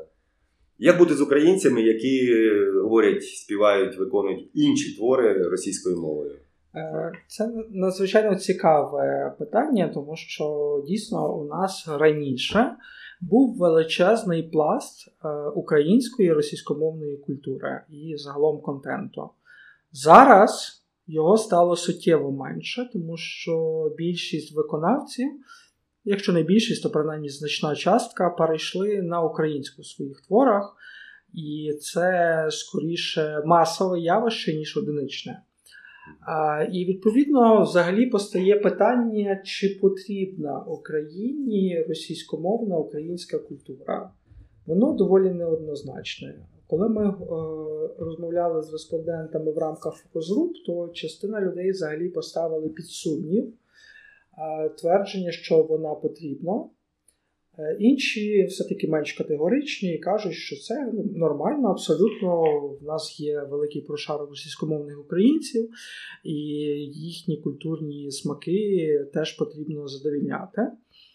Як 0.82 0.98
бути 0.98 1.14
з 1.14 1.20
українцями, 1.20 1.82
які 1.82 2.30
говорять, 2.82 3.22
співають, 3.24 3.98
виконують 3.98 4.50
інші 4.54 4.96
твори 4.96 5.48
російською 5.48 6.00
мовою? 6.00 6.38
Е, 6.74 7.12
це 7.26 7.52
надзвичайно 7.70 8.36
цікаве 8.36 9.34
питання, 9.38 9.90
тому 9.94 10.16
що 10.16 10.76
дійсно 10.86 11.36
у 11.38 11.44
нас 11.44 11.88
раніше 11.98 12.76
був 13.20 13.56
величезний 13.58 14.42
пласт 14.42 15.08
е, 15.08 15.28
української 15.54 16.32
російськомовної 16.32 17.16
культури 17.16 17.80
і 17.90 18.16
загалом 18.16 18.60
контенту. 18.60 19.30
Зараз 19.92 20.82
його 21.06 21.36
стало 21.36 21.76
суттєво 21.76 22.32
менше, 22.32 22.90
тому 22.92 23.16
що 23.16 23.84
більшість 23.96 24.56
виконавців, 24.56 25.28
якщо 26.04 26.32
не 26.32 26.42
більшість, 26.42 26.82
то 26.82 26.90
принаймні 26.90 27.28
значна 27.28 27.74
частка 27.74 28.30
перейшли 28.30 29.02
на 29.02 29.22
українську 29.22 29.82
в 29.82 29.86
своїх 29.86 30.20
творах, 30.20 30.76
і 31.34 31.72
це 31.80 32.46
скоріше 32.50 33.42
масове 33.46 34.00
явище, 34.00 34.56
ніж 34.56 34.76
одиничне. 34.76 35.42
І 36.72 36.84
відповідно 36.84 37.62
взагалі 37.62 38.06
постає 38.06 38.56
питання, 38.56 39.42
чи 39.44 39.78
потрібна 39.80 40.60
Україні 40.60 41.84
російськомовна 41.88 42.76
українська 42.76 43.38
культура. 43.38 44.10
Воно 44.66 44.92
доволі 44.92 45.30
неоднозначне. 45.30 46.46
Коли 46.66 46.88
ми 46.88 47.08
е, 47.08 47.14
розмовляли 47.98 48.62
з 48.62 48.72
респондентами 48.72 49.52
в 49.52 49.58
рамках 49.58 49.94
фокус-груп, 49.94 50.52
то 50.66 50.88
частина 50.88 51.40
людей 51.40 51.70
взагалі 51.70 52.08
поставили 52.08 52.68
під 52.68 52.86
сумнів 52.86 53.52
твердження, 54.78 55.32
що 55.32 55.62
вона 55.62 55.94
потрібна. 55.94 56.64
Е, 57.58 57.76
інші 57.80 58.44
все-таки 58.44 58.88
менш 58.88 59.12
категоричні 59.12 59.94
і 59.94 59.98
кажуть, 59.98 60.32
що 60.32 60.56
це 60.56 60.90
ну, 60.94 61.04
нормально, 61.14 61.68
абсолютно. 61.68 62.42
В 62.80 62.84
нас 62.84 63.20
є 63.20 63.40
великий 63.50 63.82
прошарок 63.82 64.30
російськомовних 64.30 65.00
українців, 65.00 65.70
і 66.24 66.34
їхні 66.94 67.36
культурні 67.36 68.10
смаки 68.10 69.06
теж 69.14 69.32
потрібно 69.32 69.88
задовільняти. 69.88 70.62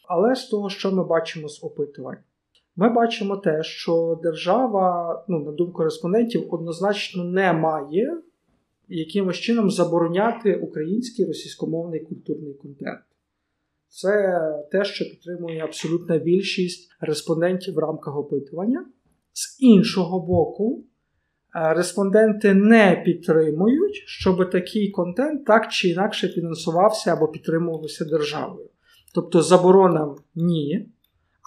Але 0.08 0.36
з 0.36 0.48
того, 0.48 0.70
що 0.70 0.92
ми 0.92 1.04
бачимо 1.04 1.50
з 1.50 1.64
опитувань, 1.64 2.18
ми 2.76 2.90
бачимо 2.90 3.38
те, 3.38 3.64
що 3.64 4.20
держава, 4.24 5.26
ну, 5.28 5.40
на 5.40 5.52
думку 5.52 5.84
респондентів, 5.84 6.54
однозначно 6.54 7.24
не 7.24 7.54
має 7.54 8.18
якимось 8.90 9.38
чином 9.38 9.72
забороняти 9.72 10.56
український 10.56 11.26
російськомовний 11.26 12.00
культурний 12.00 12.54
контент. 12.54 13.00
Це 13.96 14.40
те, 14.72 14.86
що 14.86 15.06
підтримує 15.06 15.64
абсолютна 15.64 16.18
більшість 16.18 16.90
респондентів 17.00 17.74
в 17.74 17.78
рамках 17.78 18.18
опитування. 18.18 18.86
З 19.34 19.62
іншого 19.62 20.20
боку, 20.20 20.84
е, 21.56 21.74
респонденти 21.74 22.54
не 22.54 23.02
підтримують, 23.06 24.04
щоб 24.06 24.50
такий 24.50 24.92
контент 24.92 25.46
так 25.46 25.72
чи 25.72 25.90
інакше 25.90 26.28
фінансувався 26.28 27.14
або 27.14 27.28
підтримувався 27.28 28.06
державою. 28.06 28.70
Тобто 29.14 29.42
заборонам 29.42 30.16
ні, 30.36 30.90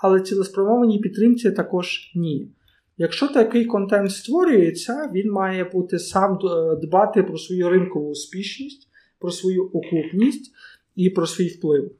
але 0.02 0.20
цілеспрямованій 0.20 0.98
підтримці 0.98 1.50
також 1.50 2.12
ні. 2.14 2.50
Якщо 2.98 3.28
такий 3.28 3.64
контент 3.64 4.10
створюється, 4.10 5.10
він 5.14 5.32
має 5.32 5.64
бути 5.64 5.98
сам 5.98 6.38
е, 6.44 6.76
дбати 6.76 7.22
про 7.22 7.38
свою 7.38 7.68
ринкову 7.68 8.10
успішність, 8.10 8.88
про 9.18 9.30
свою 9.30 9.64
окупність 9.64 10.52
і 10.96 11.10
про 11.10 11.26
свій 11.26 11.48
вплив. 11.48 11.90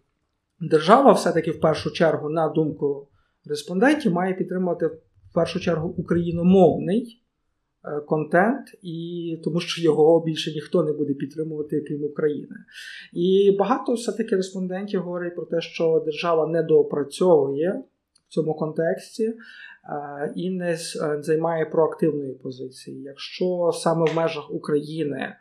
Держава 0.61 1.12
все-таки 1.12 1.51
в 1.51 1.61
першу 1.61 1.90
чергу, 1.90 2.29
на 2.29 2.49
думку 2.49 3.09
респондентів, 3.47 4.12
має 4.12 4.35
підтримувати 4.35 4.87
в 4.87 5.35
першу 5.35 5.61
чергу 5.61 5.88
україномовний 5.88 7.23
е, 7.85 8.01
контент, 8.01 8.66
і 8.83 9.40
тому 9.44 9.61
що 9.61 9.83
його 9.83 10.25
більше 10.25 10.53
ніхто 10.53 10.83
не 10.83 10.92
буде 10.92 11.14
підтримувати, 11.14 11.81
крім 11.81 12.05
України. 12.05 12.57
І 13.12 13.57
багато 13.59 13.92
все-таки 13.92 14.37
респондентів 14.37 15.03
говорять 15.03 15.35
про 15.35 15.44
те, 15.44 15.61
що 15.61 16.03
держава 16.05 16.47
не 16.47 16.62
доопрацьовує 16.62 17.83
в 18.29 18.33
цьому 18.33 18.55
контексті 18.55 19.25
е, 19.25 19.35
і 20.37 20.51
не 20.51 20.73
е, 20.73 20.77
займає 21.23 21.66
проактивної 21.66 22.35
позиції. 22.35 23.03
Якщо 23.03 23.71
саме 23.75 24.12
в 24.12 24.16
межах 24.16 24.51
України 24.51 25.35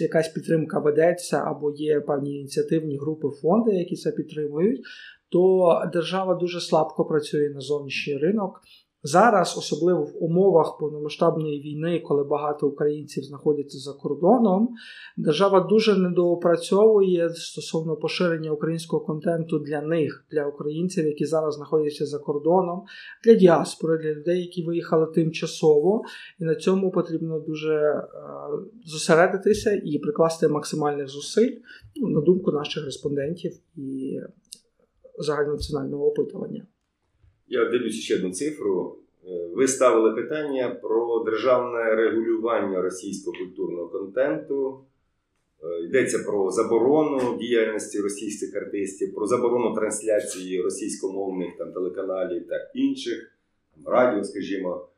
якась 0.00 0.28
підтримка 0.28 0.78
ведеться, 0.78 1.42
або 1.46 1.70
є 1.70 2.00
певні 2.00 2.38
ініціативні 2.38 2.98
групи, 2.98 3.28
фонди, 3.42 3.70
які 3.70 3.96
це 3.96 4.12
підтримують, 4.12 4.80
то 5.28 5.72
держава 5.92 6.34
дуже 6.34 6.60
слабко 6.60 7.04
працює 7.04 7.50
на 7.50 7.60
зовнішній 7.60 8.16
ринок. 8.16 8.60
Зараз, 9.06 9.54
особливо 9.58 10.02
в 10.02 10.24
умовах 10.24 10.78
повномасштабної 10.78 11.60
війни, 11.60 12.00
коли 12.00 12.24
багато 12.24 12.68
українців 12.68 13.24
знаходяться 13.24 13.78
за 13.78 13.92
кордоном, 13.92 14.68
держава 15.16 15.60
дуже 15.60 15.98
недоопрацьовує 15.98 17.30
стосовно 17.30 17.96
поширення 17.96 18.50
українського 18.50 19.04
контенту 19.04 19.58
для 19.58 19.80
них, 19.80 20.26
для 20.30 20.46
українців, 20.46 21.06
які 21.06 21.24
зараз 21.24 21.54
знаходяться 21.54 22.06
за 22.06 22.18
кордоном, 22.18 22.82
для 23.24 23.34
діаспори, 23.34 23.98
для 23.98 24.14
людей, 24.14 24.40
які 24.40 24.62
виїхали 24.62 25.06
тимчасово, 25.06 26.02
і 26.40 26.44
на 26.44 26.54
цьому 26.54 26.90
потрібно 26.90 27.40
дуже 27.40 27.74
е, 27.74 28.04
зосередитися 28.86 29.80
і 29.84 29.98
прикласти 29.98 30.48
максимальних 30.48 31.08
зусиль 31.08 31.56
ну, 31.96 32.08
на 32.08 32.20
думку 32.20 32.52
наших 32.52 32.84
респондентів 32.84 33.52
і 33.76 34.20
загальнонаціонального 35.18 36.06
опитування. 36.06 36.66
Я 37.48 37.64
дивлюся 37.64 38.00
ще 38.00 38.16
одну 38.16 38.30
цифру. 38.30 38.96
Е, 39.28 39.48
ви 39.54 39.68
ставили 39.68 40.14
питання 40.14 40.70
про 40.82 41.24
державне 41.24 41.94
регулювання 41.94 42.82
російського 42.82 43.36
культурного 43.38 43.88
контенту. 43.88 44.80
Е, 45.62 45.84
йдеться 45.84 46.18
про 46.18 46.50
заборону 46.50 47.38
діяльності 47.38 48.00
російських 48.00 48.56
артистів, 48.56 49.14
про 49.14 49.26
заборону 49.26 49.74
трансляції 49.74 50.62
російськомовних 50.62 51.56
там, 51.58 51.72
телеканалів 51.72 52.48
та 52.48 52.70
інших, 52.74 53.32
там, 53.74 53.92
радіо, 53.94 54.24
скажімо. 54.24 54.88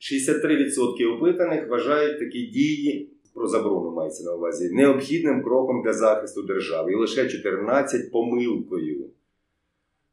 63% 0.00 1.16
опитаних 1.16 1.68
вважають 1.68 2.18
такі 2.18 2.46
дії 2.46 3.10
про 3.34 3.48
заборону 3.48 3.90
мається 3.90 4.24
на 4.24 4.34
увазі 4.34 4.70
необхідним 4.72 5.42
кроком 5.42 5.82
для 5.82 5.92
захисту 5.92 6.42
держави 6.42 6.92
і 6.92 6.96
лише 6.96 7.28
14 7.28 8.12
помилкою. 8.12 9.04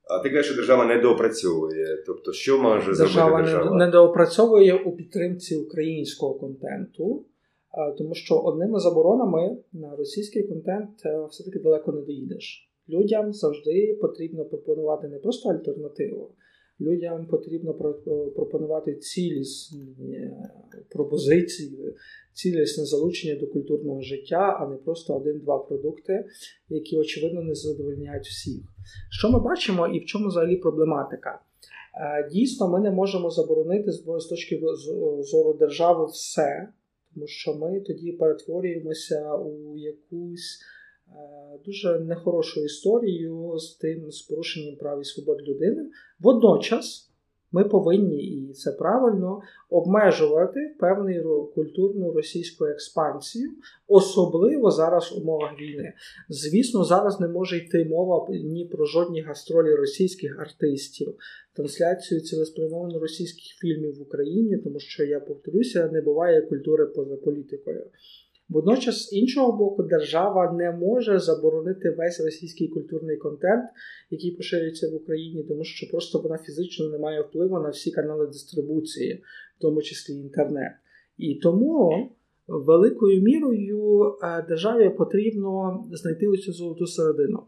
А 0.10 0.20
ти 0.20 0.30
кажеш, 0.30 0.46
що 0.46 0.56
держава 0.56 0.86
недоопрацьовує. 0.86 2.04
Тобто, 2.06 2.34
що 2.34 2.62
може 2.62 2.86
держава 2.86 3.30
зробити 3.30 3.52
держава? 3.52 3.76
не 3.78 3.88
доопрацьовує 3.92 4.74
у 4.74 4.96
підтримці 4.96 5.56
українського 5.56 6.34
контенту, 6.34 7.26
тому 7.98 8.14
що 8.14 8.36
одними 8.36 8.80
заборонами 8.80 9.58
на 9.74 9.96
російський 9.96 10.44
контент 10.44 10.90
е, 11.06 11.26
все-таки 11.30 11.60
далеко 11.60 11.92
не 11.92 12.02
доїдеш. 12.02 12.70
Людям 12.90 13.34
завжди 13.34 13.98
потрібно 14.02 14.46
пропонувати 14.46 15.08
не 15.08 15.18
просто 15.18 15.50
альтернативу. 15.50 16.32
Людям 16.82 17.26
потрібно 17.26 17.74
пропонувати 18.36 18.96
цілісні 18.96 19.96
е, 20.14 20.32
пропозиції, 20.90 21.96
цілісне 22.34 22.86
залучення 22.86 23.40
до 23.40 23.48
культурного 23.48 24.02
життя, 24.02 24.58
а 24.60 24.68
не 24.68 24.76
просто 24.76 25.16
один-два 25.16 25.60
продукти, 25.60 26.26
які 26.70 26.98
очевидно 26.98 27.42
не 27.42 27.56
задовольняють 27.56 28.28
всіх. 28.28 28.62
Що 29.10 29.32
ми 29.32 29.40
бачимо 29.40 29.88
і 29.88 30.00
в 30.00 30.06
чому 30.06 30.28
взагалі 30.28 30.56
проблематика? 30.56 31.42
Е, 32.02 32.30
дійсно, 32.32 32.70
ми 32.70 32.80
не 32.80 32.92
можемо 32.92 33.30
заборонити 33.30 33.92
з 33.92 34.26
точки 34.30 34.62
зору 35.20 35.54
держави 35.54 36.06
все, 36.06 36.70
тому 37.14 37.28
що 37.28 37.56
ми 37.56 37.80
тоді 37.80 38.12
перетворюємося 38.12 39.36
у 39.36 39.78
якусь. 39.78 40.60
Е, 41.16 41.60
дуже 41.66 42.00
нехорошу 42.00 42.64
історію 42.66 43.60
з 43.60 43.76
тим 43.76 44.12
з 44.12 44.22
порушенням 44.22 44.76
прав 44.76 45.02
і 45.02 45.06
свобод 45.06 45.42
людини. 45.42 45.90
Водночас 46.20 47.08
ми 47.52 47.64
повинні, 47.64 48.24
і 48.24 48.54
це 48.54 48.72
правильно, 48.72 49.42
обмежувати 49.70 50.76
певну 50.80 51.46
культурну 51.56 52.12
російську 52.12 52.66
експансію, 52.66 53.52
особливо 53.88 54.72
зараз 54.72 55.12
в 55.12 55.22
умовах 55.22 55.60
війни. 55.62 55.94
Звісно, 56.30 56.84
зараз 56.84 57.20
не 57.20 57.28
може 57.28 57.58
йти 57.58 57.86
мова 57.86 58.28
ні 58.30 58.66
про 58.66 58.86
жодні 58.86 59.22
гастролі 59.22 59.76
російських 59.76 60.40
артистів, 60.40 61.16
трансляцію 61.54 62.22
цілеспрямовано 62.22 63.00
російських 63.00 63.58
фільмів 63.62 63.98
в 63.98 64.02
Україні, 64.02 64.58
тому 64.58 64.80
що 64.80 65.04
я 65.04 65.20
повторюся, 65.20 65.90
не 65.94 66.02
буває 66.02 66.42
культури 66.42 66.86
поза 66.86 67.16
політикою. 67.16 67.86
Водночас, 68.50 68.96
з 68.96 69.14
іншого 69.14 69.58
боку, 69.58 69.84
держава 69.84 70.52
не 70.52 70.72
може 70.72 71.20
заборонити 71.20 71.90
весь 71.90 72.22
російський 72.26 72.68
культурний 72.68 73.18
контент, 73.18 73.70
який 74.10 74.32
поширюється 74.32 74.90
в 74.90 74.96
Україні, 74.96 75.44
тому 75.44 75.64
що 75.64 75.92
просто 75.92 76.20
вона 76.20 76.38
фізично 76.38 76.90
не 76.90 76.98
має 76.98 77.22
впливу 77.22 77.60
на 77.60 77.70
всі 77.70 77.92
канали 77.92 78.28
дистрибуції, 78.28 79.24
в 79.58 79.62
тому 79.62 79.82
числі 79.82 80.14
інтернет. 80.14 80.72
І 81.18 81.36
тому 81.36 82.10
великою 82.48 83.22
мірою 83.22 84.02
е, 84.24 84.46
державі 84.48 84.90
потрібно 84.90 85.84
знайти 85.92 86.28
оцю 86.28 86.54
золоту 86.54 86.88
середину. 86.88 87.44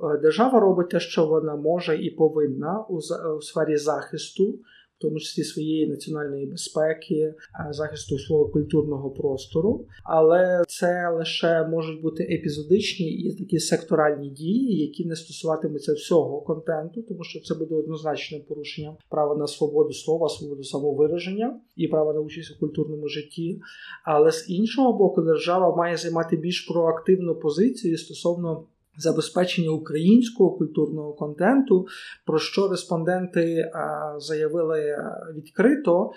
Е, 0.00 0.18
держава 0.18 0.60
робить 0.60 0.88
те, 0.88 1.00
що 1.00 1.26
вона 1.26 1.56
може 1.56 1.96
і 1.96 2.10
повинна 2.10 2.84
у 2.88 3.00
сфері 3.40 3.76
захисту 3.76 4.58
в 4.98 5.02
тому 5.02 5.18
числі 5.18 5.44
своєї 5.44 5.86
національної 5.86 6.46
безпеки, 6.46 7.34
захисту 7.70 8.18
свого 8.18 8.48
культурного 8.48 9.10
простору, 9.10 9.86
але 10.04 10.62
це 10.68 11.10
лише 11.18 11.68
можуть 11.68 12.02
бути 12.02 12.22
епізодичні 12.22 13.06
і 13.06 13.38
такі 13.38 13.58
секторальні 13.58 14.30
дії, 14.30 14.80
які 14.80 15.04
не 15.04 15.16
стосуватимуться 15.16 15.92
всього 15.92 16.40
контенту, 16.40 17.02
тому 17.02 17.24
що 17.24 17.40
це 17.40 17.54
буде 17.54 17.74
однозначним 17.74 18.42
порушенням 18.48 18.96
права 19.10 19.36
на 19.36 19.46
свободу 19.46 19.92
слова, 19.92 20.28
свободу 20.28 20.62
самовираження 20.62 21.60
і 21.76 21.88
права 21.88 22.12
на 22.12 22.20
участь 22.20 22.56
у 22.56 22.58
культурному 22.60 23.08
житті. 23.08 23.60
Але 24.04 24.32
з 24.32 24.50
іншого 24.50 24.92
боку, 24.92 25.22
держава 25.22 25.76
має 25.76 25.96
займати 25.96 26.36
більш 26.36 26.60
проактивну 26.60 27.34
позицію 27.34 27.98
стосовно 27.98 28.64
забезпечення 28.96 29.70
українського 29.70 30.50
культурного 30.50 31.12
контенту, 31.12 31.86
про 32.26 32.38
що 32.38 32.68
респонденти 32.68 33.70
заявили 34.18 34.96
відкрито, 35.34 36.10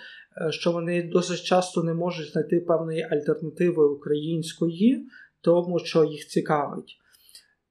е, 0.46 0.52
що 0.52 0.72
вони 0.72 1.02
досить 1.02 1.42
часто 1.42 1.82
не 1.82 1.94
можуть 1.94 2.32
знайти 2.32 2.60
певної 2.60 3.02
альтернативи 3.10 3.84
української, 3.88 5.06
тому 5.40 5.78
що 5.78 6.04
їх 6.04 6.26
цікавить. 6.26 6.99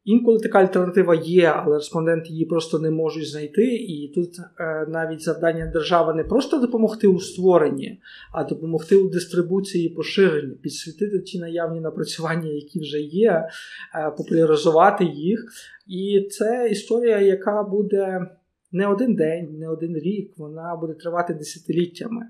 Інколи 0.05 0.39
така 0.39 0.59
альтернатива 0.59 1.15
є, 1.15 1.53
але 1.55 1.75
респонденти 1.75 2.29
її 2.29 2.45
просто 2.45 2.79
не 2.79 2.91
можуть 2.91 3.29
знайти. 3.29 3.75
І 3.75 4.11
тут 4.15 4.29
е, 4.39 4.85
навіть 4.89 5.21
завдання 5.21 5.65
держави 5.65 6.13
не 6.13 6.23
просто 6.23 6.59
допомогти 6.59 7.07
у 7.07 7.19
створенні, 7.19 8.01
а 8.33 8.43
допомогти 8.43 8.95
у 8.95 9.09
дистрибуції 9.09 9.87
і 9.87 9.93
поширенні, 9.95 10.55
підсвітити 10.55 11.19
ті 11.19 11.39
наявні 11.39 11.79
напрацювання, 11.79 12.49
які 12.49 12.79
вже 12.79 12.99
є, 12.99 13.31
е, 13.31 14.11
популяризувати 14.17 15.05
їх. 15.05 15.45
І 15.87 16.27
це 16.31 16.69
історія, 16.71 17.19
яка 17.19 17.63
буде. 17.63 18.27
Не 18.71 18.87
один 18.87 19.15
день, 19.15 19.57
не 19.59 19.69
один 19.69 19.95
рік, 19.97 20.33
вона 20.37 20.75
буде 20.75 20.93
тривати 20.93 21.33
десятиліттями. 21.33 22.21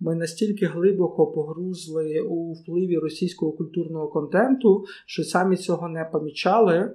Ми 0.00 0.14
настільки 0.14 0.66
глибоко 0.66 1.26
погрузли 1.26 2.20
у 2.20 2.52
впливі 2.52 2.98
російського 2.98 3.52
культурного 3.52 4.08
контенту, 4.08 4.84
що 5.06 5.24
самі 5.24 5.56
цього 5.56 5.88
не 5.88 6.04
помічали 6.12 6.90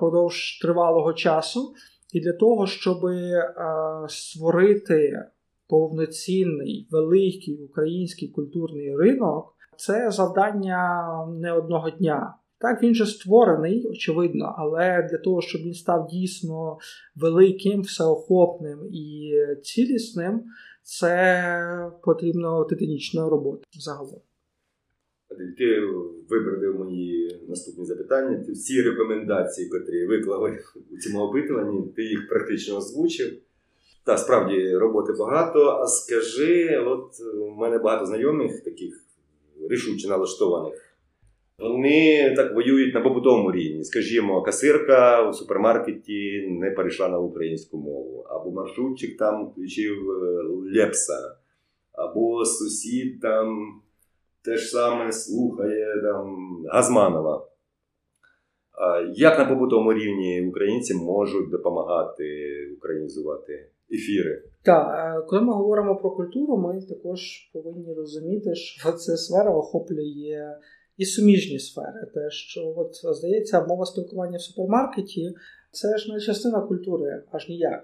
продовж 0.00 0.60
тривалого 0.62 1.12
часу, 1.12 1.74
і 2.12 2.20
для 2.20 2.32
того, 2.32 2.66
щоб 2.66 2.98
створити 4.08 5.24
повноцінний 5.68 6.88
великий 6.90 7.62
український 7.64 8.28
культурний 8.28 8.96
ринок, 8.96 9.54
це 9.76 10.10
завдання 10.10 11.10
не 11.40 11.52
одного 11.52 11.90
дня. 11.90 12.34
Так, 12.58 12.82
він 12.82 12.94
же 12.94 13.06
створений, 13.06 13.86
очевидно, 13.88 14.54
але 14.58 15.08
для 15.10 15.18
того, 15.18 15.40
щоб 15.40 15.60
він 15.60 15.74
став 15.74 16.06
дійсно 16.06 16.78
великим, 17.16 17.80
всеохопним 17.80 18.78
і 18.92 19.32
цілісним, 19.62 20.44
це 20.82 21.90
потрібна 22.02 22.64
титанічна 22.64 23.28
робота 23.28 23.62
загалом. 23.72 24.20
Ти 25.58 25.80
випередив 26.28 26.78
мої 26.78 27.40
наступні 27.48 27.84
запитання. 27.84 28.44
Ти 28.46 28.52
всі 28.52 28.82
рекомендації, 28.82 29.68
котрі 29.68 30.06
виклали 30.06 30.58
у 30.90 30.98
цьому 30.98 31.18
опитуванні, 31.18 31.92
ти 31.96 32.02
їх 32.02 32.28
практично 32.28 32.76
озвучив. 32.76 33.32
Та 34.04 34.16
справді 34.16 34.76
роботи 34.76 35.12
багато. 35.18 35.64
А 35.64 35.86
скажи, 35.86 36.78
от 36.86 37.10
у 37.40 37.50
мене 37.50 37.78
багато 37.78 38.06
знайомих, 38.06 38.64
таких 38.64 39.04
рішуче 39.68 40.08
налаштованих. 40.08 40.90
Вони 41.58 42.34
так 42.36 42.54
воюють 42.54 42.94
на 42.94 43.00
побутовому 43.00 43.52
рівні. 43.52 43.84
Скажімо, 43.84 44.42
касирка 44.42 45.28
у 45.28 45.32
супермаркеті 45.32 46.46
не 46.50 46.70
перейшла 46.70 47.08
на 47.08 47.18
українську 47.18 47.78
мову, 47.78 48.26
або 48.30 48.50
маршрутчик 48.50 49.18
там 49.18 49.46
включив 49.46 50.10
е, 50.10 50.42
Лепса, 50.74 51.36
або 51.92 52.44
сусід 52.44 53.20
там 53.20 53.72
те 54.44 54.56
ж 54.56 54.66
саме 54.66 55.12
слухає 55.12 56.02
там, 56.02 56.36
Газманова. 56.72 57.46
Як 59.14 59.38
на 59.38 59.44
побутовому 59.44 59.92
рівні 59.92 60.48
українці 60.48 60.94
можуть 60.94 61.50
допомагати 61.50 62.24
українізувати 62.78 63.70
ефіри? 63.92 64.42
Так, 64.62 65.16
е, 65.22 65.26
коли 65.26 65.42
ми 65.42 65.52
говоримо 65.52 65.96
про 65.96 66.10
культуру, 66.10 66.56
ми 66.56 66.82
також 66.88 67.50
повинні 67.52 67.94
розуміти, 67.94 68.54
що 68.54 68.92
ця 68.98 69.16
сфера 69.16 69.50
охоплює 69.50 70.56
і 70.96 71.04
суміжні 71.04 71.58
сфери. 71.58 72.06
Те, 72.14 72.30
що 72.30 72.74
от 72.76 73.16
здається, 73.16 73.66
мова 73.66 73.86
спілкування 73.86 74.38
в 74.38 74.40
супермаркеті 74.40 75.34
це 75.70 75.98
ж 75.98 76.12
не 76.12 76.20
частина 76.20 76.60
культури, 76.60 77.22
аж 77.30 77.48
ніяк. 77.48 77.82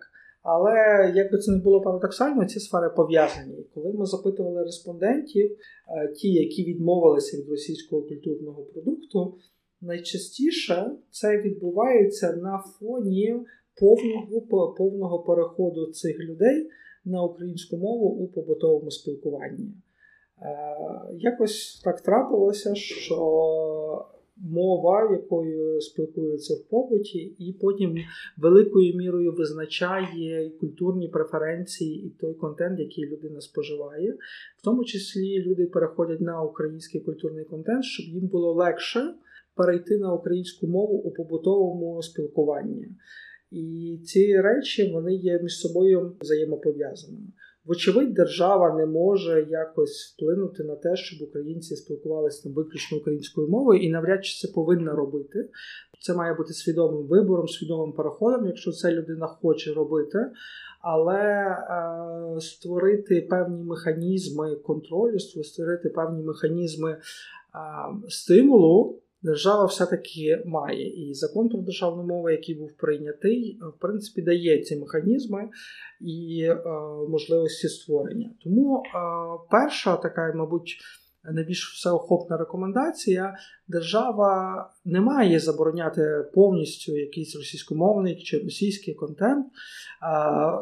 Але 0.49 1.13
як 1.15 1.33
би 1.33 1.39
це 1.39 1.53
не 1.53 1.59
було 1.59 1.81
парадоксально, 1.81 2.45
ці 2.45 2.61
сфери 2.61 2.91
пов'язані. 2.97 3.67
Коли 3.75 3.93
ми 3.93 4.07
запитували 4.07 4.63
респондентів, 4.63 5.51
е, 5.89 6.09
ті, 6.09 6.33
які 6.33 6.65
відмовилися 6.65 7.37
від 7.37 7.49
російського 7.49 8.03
культурного 8.03 8.63
продукту, 8.63 9.35
найчастіше 9.81 10.91
це 11.11 11.43
відбувається 11.43 12.33
на 12.33 12.65
фоні 12.79 13.35
повного 13.81 14.75
повного 14.79 15.19
переходу 15.19 15.87
цих 15.87 16.19
людей 16.19 16.71
на 17.05 17.23
українську 17.23 17.77
мову 17.77 18.07
у 18.07 18.29
побутовому 18.29 18.91
спілкуванні. 18.91 19.65
Е, 19.67 19.75
якось 21.19 21.81
так 21.85 22.01
трапилося, 22.01 22.75
що 22.75 23.17
мова, 24.37 25.12
якою 25.12 25.81
спілкуються 25.81 26.55
в 26.55 26.68
побуті, 26.70 27.18
і 27.18 27.53
потім 27.61 27.96
великою 28.37 28.96
мірою 28.96 29.33
визначає 29.33 30.51
культурні 30.51 31.09
преференції 31.09 32.07
і 32.07 32.11
той 32.11 32.35
контент, 32.35 32.81
який 32.81 33.07
людина 33.07 33.40
споживає. 33.40 34.12
В 34.57 34.64
тому 34.64 34.85
числі 34.85 35.38
люди 35.42 35.66
переходять 35.66 36.20
на 36.20 36.42
український 36.42 37.01
культурний 37.01 37.44
контент, 37.44 37.85
щоб 37.85 38.14
їм 38.14 38.27
було 38.27 38.53
легше 38.53 39.14
перейти 39.55 39.99
на 39.99 40.12
українську 40.12 40.66
мову 40.66 40.94
у 40.99 41.11
побутовому 41.11 42.03
спілкуванні. 42.03 42.88
І 43.51 43.99
ці 44.05 44.40
речі 44.40 44.90
вони 44.92 45.14
є 45.14 45.40
між 45.42 45.59
собою 45.59 46.16
взаємопов'язаними. 46.20 47.27
Вочевидь, 47.66 48.14
держава 48.14 48.74
не 48.74 48.87
може 48.87 49.46
якось 49.50 50.14
вплинути 50.14 50.64
на 50.64 50.76
те, 50.76 50.96
щоб 50.96 51.29
українці 51.29 51.76
спілкувалися 51.76 52.42
там 52.42 52.52
виключно 52.52 52.98
українською 52.98 53.48
мовою, 53.48 53.81
і 53.81 53.90
навряд 53.90 54.24
чи 54.24 54.46
це 54.46 54.52
повинна 54.52 54.92
робити. 54.92 55.50
Це 56.00 56.14
має 56.14 56.35
бути 56.35 56.52
свідомим 56.52 57.07
вибором, 57.07 57.48
свідомим 57.48 57.92
переходом, 57.92 58.46
якщо 58.46 58.72
це 58.72 58.92
людина 58.92 59.26
хоче 59.26 59.74
робити. 59.74 60.18
Але 60.81 61.20
е, 61.20 62.40
створити 62.40 63.26
певні 63.31 63.64
механізми 63.64 64.57
контролю, 64.57 65.18
створити 65.18 65.88
певні 65.88 66.22
механізми 66.22 66.90
е, 66.90 66.98
стимулу 68.09 68.98
держава 69.27 69.65
все-таки 69.65 70.43
має. 70.47 71.09
І 71.09 71.15
закон 71.15 71.49
про 71.49 71.59
державну 71.59 72.03
мову, 72.03 72.31
який 72.31 72.55
був 72.55 72.77
прийнятий, 72.77 73.59
в 73.77 73.81
принципі, 73.81 74.23
дає 74.23 74.62
ці 74.62 74.77
механізми 74.77 75.49
і 76.01 76.43
е, 76.43 76.57
можливості 77.09 77.69
створення. 77.69 78.31
Тому 78.45 78.83
е, 78.83 78.89
перша 79.51 79.97
така, 79.97 80.33
мабуть 80.35 80.79
найбільш 81.33 81.75
всеохопна 81.75 82.37
рекомендація. 82.37 83.35
Держава 83.69 84.71
не 84.85 85.01
має 85.01 85.41
забороняти 85.41 86.25
повністю 86.35 86.93
якийсь 86.93 87.37
російськомовний 87.37 88.23
чи 88.23 88.39
російський 88.39 88.95
контент, 88.95 89.47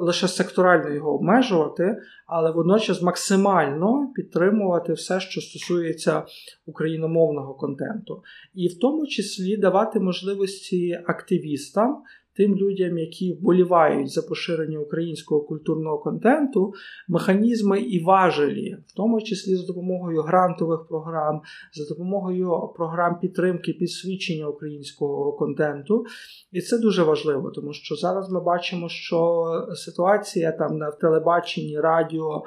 лише 0.01 0.29
секторально 0.29 0.95
його 0.95 1.15
обмежувати, 1.15 1.97
але 2.27 2.51
водночас 2.51 3.03
максимально 3.03 4.13
підтримувати 4.15 4.93
все, 4.93 5.21
що 5.21 5.41
стосується 5.41 6.23
україномовного 6.67 7.55
контенту, 7.55 8.23
і 8.55 8.69
в 8.69 8.79
тому 8.79 9.07
числі 9.07 9.57
давати 9.57 10.01
можливості 10.01 11.01
активістам 11.07 12.03
тим 12.37 12.57
людям, 12.57 12.99
які 12.99 13.33
вболівають 13.33 14.11
за 14.11 14.23
поширення 14.23 14.79
українського 14.79 15.41
культурного 15.41 15.99
контенту, 15.99 16.73
механізми 17.09 17.81
і 17.81 18.05
важелі, 18.05 18.77
в 18.87 18.93
тому 18.97 19.23
числі 19.23 19.55
за 19.55 19.67
допомогою 19.67 20.23
грантових 20.23 20.87
програм, 20.89 21.41
за 21.73 21.95
допомогою 21.95 22.51
програм 22.77 23.19
підтримки 23.21 23.73
підсвідчення 23.73 24.49
українського 24.49 25.33
контенту. 25.33 26.05
І 26.53 26.61
це 26.61 26.79
дуже 26.79 27.03
важливо, 27.03 27.51
тому 27.51 27.73
що 27.73 27.95
зараз 27.95 28.31
ми 28.31 28.41
бачимо, 28.41 28.89
що 28.89 29.45
ситуація 29.75 30.53
там 30.53 30.79
на 30.79 30.91
телебаченні, 30.91 31.81
радіо. 31.81 32.45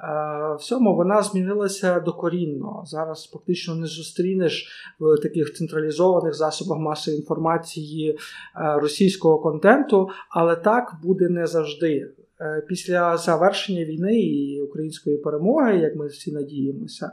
Е, 0.00 0.56
всьому 0.58 0.96
вона 0.96 1.22
змінилася 1.22 2.00
докорінно. 2.00 2.82
Зараз 2.86 3.30
фактично 3.32 3.74
не 3.74 3.86
зустрінеш 3.86 4.68
в 5.00 5.16
таких 5.16 5.54
централізованих 5.54 6.34
засобах 6.34 6.78
масової 6.78 7.20
інформації 7.20 8.10
е, 8.10 8.18
російського 8.80 9.38
контенту, 9.38 10.08
але 10.30 10.56
так 10.56 10.94
буде 11.02 11.28
не 11.28 11.46
завжди. 11.46 12.10
Е, 12.40 12.62
після 12.68 13.16
завершення 13.16 13.84
війни 13.84 14.20
і 14.20 14.62
української 14.62 15.16
перемоги, 15.16 15.78
як 15.78 15.96
ми 15.96 16.06
всі 16.06 16.32
надіємося. 16.32 17.12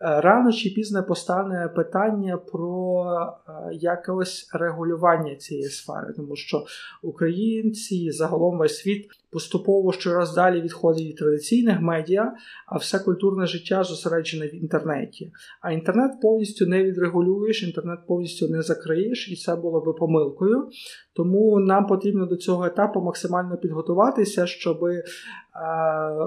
Е, 0.00 0.20
рано 0.20 0.52
чи 0.52 0.70
пізно 0.70 1.04
постане 1.04 1.68
питання 1.76 2.36
про 2.36 3.04
е, 3.48 3.52
якось 3.72 4.50
регулювання 4.52 5.36
цієї 5.36 5.68
сфери, 5.68 6.12
тому 6.16 6.36
що 6.36 6.64
українці 7.02 8.10
загалом 8.10 8.58
весь 8.58 8.78
світ 8.78 9.06
поступово 9.30 9.92
щораз 9.92 10.34
далі 10.34 10.60
відходить 10.60 11.06
від 11.06 11.16
традиційних 11.16 11.80
медіа, 11.80 12.32
а 12.66 12.76
все 12.76 12.98
культурне 12.98 13.46
життя 13.46 13.84
зосереджене 13.84 14.46
в 14.46 14.54
інтернеті. 14.54 15.32
А 15.60 15.72
інтернет 15.72 16.12
повністю 16.22 16.66
не 16.66 16.84
відрегулюєш, 16.84 17.62
інтернет 17.62 17.98
повністю 18.06 18.48
не 18.48 18.62
закриєш, 18.62 19.28
і 19.32 19.36
це 19.36 19.56
було 19.56 19.80
би 19.80 19.92
помилкою. 19.92 20.68
Тому 21.16 21.60
нам 21.60 21.86
потрібно 21.86 22.26
до 22.26 22.36
цього 22.36 22.66
етапу 22.66 23.00
максимально 23.00 23.56
підготуватися, 23.56 24.46
щоб 24.46 24.84
е, 24.84 25.04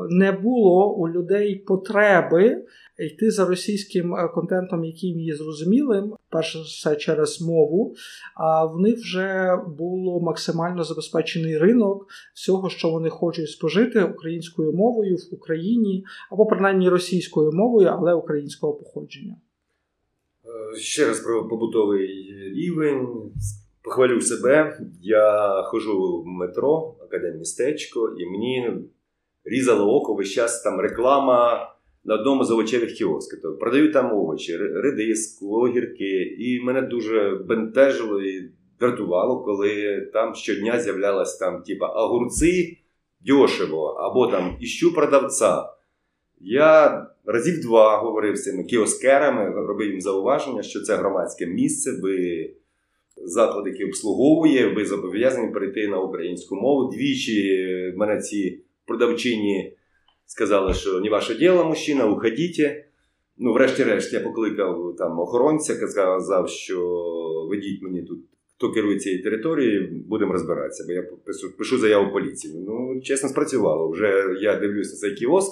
не 0.10 0.32
було 0.32 0.96
у 0.96 1.10
людей 1.10 1.56
потреби 1.56 2.64
йти 2.98 3.32
за 3.32 3.46
російським 3.46 4.16
е, 4.16 4.28
контентом, 4.28 4.84
яким 4.84 5.20
є 5.20 5.36
зрозумілим, 5.36 6.14
перше 6.30 6.60
все 6.62 6.96
через 6.96 7.42
мову. 7.42 7.96
А 8.36 8.66
в 8.66 8.80
них 8.80 8.96
вже 9.00 9.58
було 9.78 10.22
максимально 10.22 10.84
забезпечений 10.84 11.58
ринок 11.58 12.08
всього, 12.36 12.70
що 12.70 12.90
вони 12.90 13.10
хочуть 13.10 13.50
спожити 13.50 14.04
українською 14.04 14.72
мовою 14.72 15.18
в 15.18 15.36
Україні 15.36 16.06
або 16.32 16.46
принаймні 16.46 16.90
російською 16.90 17.52
мовою, 17.52 17.88
але 17.88 18.14
українського 18.14 18.74
походження. 18.74 19.36
Е, 20.46 20.80
ще 20.80 21.08
раз 21.08 21.20
про 21.20 21.48
побутовий 21.48 22.34
рівень. 22.56 23.08
Похвалю 23.84 24.22
себе. 24.22 24.80
Я 25.02 25.62
ходжу 25.66 26.22
в 26.22 26.28
метро, 26.28 26.96
академмістечко, 27.02 28.16
і 28.20 28.26
мені 28.26 28.72
різало 29.46 29.94
око 29.94 30.14
весь 30.14 30.32
час 30.32 30.62
там 30.62 30.80
реклама 30.80 31.70
на 32.08 32.16
одному 32.16 32.44
з 32.44 32.52
овочевих 32.52 32.94
кіосків. 32.94 33.40
Тобто 33.42 33.60
продають 33.60 33.94
там 33.94 34.14
овочі, 34.14 34.58
редиску, 34.58 35.48
огірки. 35.48 36.36
І 36.40 36.60
мене 36.64 36.82
дуже 36.82 37.42
бентежило 37.48 38.22
і 38.22 38.50
дратувало, 38.80 39.44
коли 39.44 40.02
там 40.14 40.36
щодня 40.36 40.80
з'являлось 40.80 41.38
там, 41.38 41.64
типа, 41.64 41.88
огурці 41.88 42.78
дешево, 43.22 43.86
або 43.86 44.28
там 44.28 44.58
іщу 44.62 44.94
продавця. 44.94 45.64
Я 46.40 47.06
разів 47.26 47.62
два 47.62 47.98
говорив 47.98 48.36
з 48.36 48.44
цими 48.44 48.64
кіоскерами, 48.64 49.68
робив 49.68 49.90
їм 49.90 50.02
зауваження, 50.02 50.64
що 50.64 50.82
це 50.82 50.96
громадське 50.96 51.46
місце. 51.46 51.92
ви 52.02 52.50
Заклад, 53.26 53.68
який 53.68 53.86
обслуговує, 53.86 54.74
ви 54.74 54.86
зобов'язані 54.86 55.54
перейти 55.54 55.88
на 55.88 56.00
українську 56.00 56.56
мову. 56.56 56.92
Двічі 56.92 57.94
мене 57.96 58.22
ці 58.22 58.62
продавчині 58.86 59.77
сказали, 60.28 60.74
що 60.74 61.00
не 61.00 61.10
ваше 61.10 61.36
діло, 61.36 61.66
мужчина, 61.66 62.06
уходіть. 62.06 62.62
Ну, 63.38 63.54
врешті-решт, 63.54 64.14
я 64.14 64.20
покликав 64.20 64.96
там 64.98 65.20
охоронця, 65.20 65.74
сказав, 65.74 66.50
що 66.50 66.80
ведіть 67.50 67.82
мені 67.82 68.02
тут, 68.02 68.20
хто 68.56 68.72
керує 68.72 69.00
цією 69.00 69.24
територією, 69.24 70.04
будемо 70.08 70.34
розбиратися, 70.34 70.84
бо 70.88 70.94
я 70.94 71.04
пишу, 71.26 71.58
пишу 71.58 71.78
заяву 71.78 72.12
поліції. 72.12 72.54
Ну, 72.68 73.02
чесно, 73.04 73.30
спрацювало. 73.30 73.90
Вже 73.90 74.38
я 74.42 74.56
дивлюся 74.56 74.96
цей 74.96 75.14
кіоск, 75.14 75.52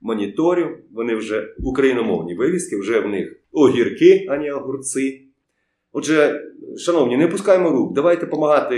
моніторю, 0.00 0.78
вони 0.92 1.14
вже 1.14 1.54
україномовні 1.58 2.34
вивіски, 2.34 2.76
вже 2.76 3.00
в 3.00 3.08
них 3.08 3.36
огірки, 3.52 4.26
а 4.28 4.36
не 4.36 4.52
огурці. 4.52 5.22
Отже, 5.92 6.44
шановні, 6.78 7.16
не 7.16 7.28
пускаємо 7.28 7.70
рук, 7.70 7.94
давайте 7.94 8.26
допомагати 8.26 8.76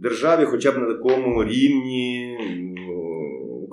державі 0.00 0.44
хоча 0.44 0.72
б 0.72 0.78
на 0.78 0.86
такому 0.86 1.44
рівні 1.44 2.25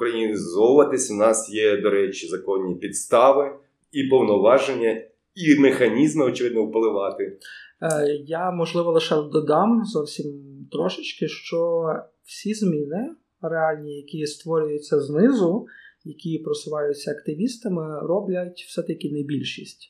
українізовуватись. 0.03 1.11
У 1.11 1.15
нас 1.15 1.49
є, 1.53 1.77
до 1.77 1.89
речі, 1.89 2.27
законні 2.27 2.75
підстави 2.75 3.51
і 3.91 4.03
повноваження, 4.03 5.01
і 5.35 5.59
механізми, 5.59 6.25
очевидно, 6.25 6.65
впливати. 6.65 7.39
Е, 7.81 8.07
я, 8.25 8.51
можливо, 8.51 8.91
лише 8.91 9.15
додам 9.15 9.85
зовсім 9.85 10.25
трошечки, 10.71 11.27
що 11.27 11.85
всі 12.23 12.53
зміни 12.53 13.09
реальні, 13.41 13.95
які 13.95 14.25
створюються 14.25 14.99
знизу, 14.99 15.65
які 16.03 16.39
просуваються 16.39 17.11
активістами, 17.11 17.99
роблять 18.07 18.65
все-таки 18.67 19.11
не 19.11 19.23
більшість. 19.23 19.89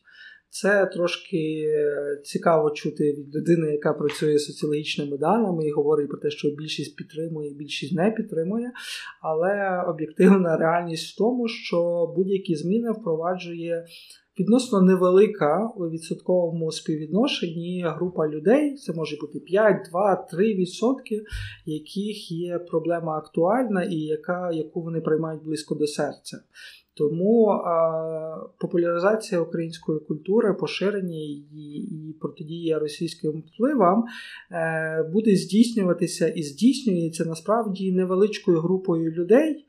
Це 0.54 0.86
трошки 0.86 1.68
цікаво 2.24 2.72
чути 2.72 3.04
від 3.14 3.36
людини, 3.36 3.72
яка 3.72 3.94
працює 3.94 4.40
соціологічними 4.40 5.18
даними 5.18 5.68
і 5.68 5.72
говорить 5.72 6.10
про 6.10 6.18
те, 6.18 6.30
що 6.30 6.50
більшість 6.50 6.96
підтримує, 6.96 7.54
більшість 7.54 7.94
не 7.94 8.12
підтримує. 8.12 8.72
Але 9.22 9.84
об'єктивна 9.88 10.58
реальність 10.58 11.14
в 11.14 11.18
тому, 11.18 11.48
що 11.48 12.08
будь-які 12.16 12.56
зміни 12.56 12.92
впроваджує 12.92 13.86
відносно 14.40 14.82
невелика 14.82 15.72
у 15.76 15.90
відсотковому 15.90 16.72
співвідношенні 16.72 17.86
група 17.88 18.28
людей. 18.28 18.76
Це 18.76 18.94
може 18.94 19.18
бути 19.22 19.40
5, 19.40 19.90
2, 19.90 20.16
3 20.16 20.54
відсотки, 20.54 21.22
яких 21.66 22.32
є 22.32 22.60
проблема 22.60 23.18
актуальна 23.18 23.84
і 23.84 23.96
яка, 23.96 24.52
яку 24.52 24.82
вони 24.82 25.02
приймають 25.02 25.44
близько 25.44 25.76
до 25.76 25.88
серця. 25.88 26.38
Тому 26.96 27.48
а, 27.48 28.50
популяризація 28.60 29.42
української 29.42 30.00
культури, 30.00 30.54
поширення 30.54 31.18
її 31.18 31.80
і 31.80 32.14
протидія 32.14 32.80
російським 32.80 33.44
впливам 33.54 34.04
е, 34.52 35.10
буде 35.14 35.36
здійснюватися 35.36 36.28
і 36.28 36.44
здійснюється 36.44 37.26
насправді 37.26 37.92
невеличкою 37.92 38.60
групою 38.60 39.12
людей 39.12 39.66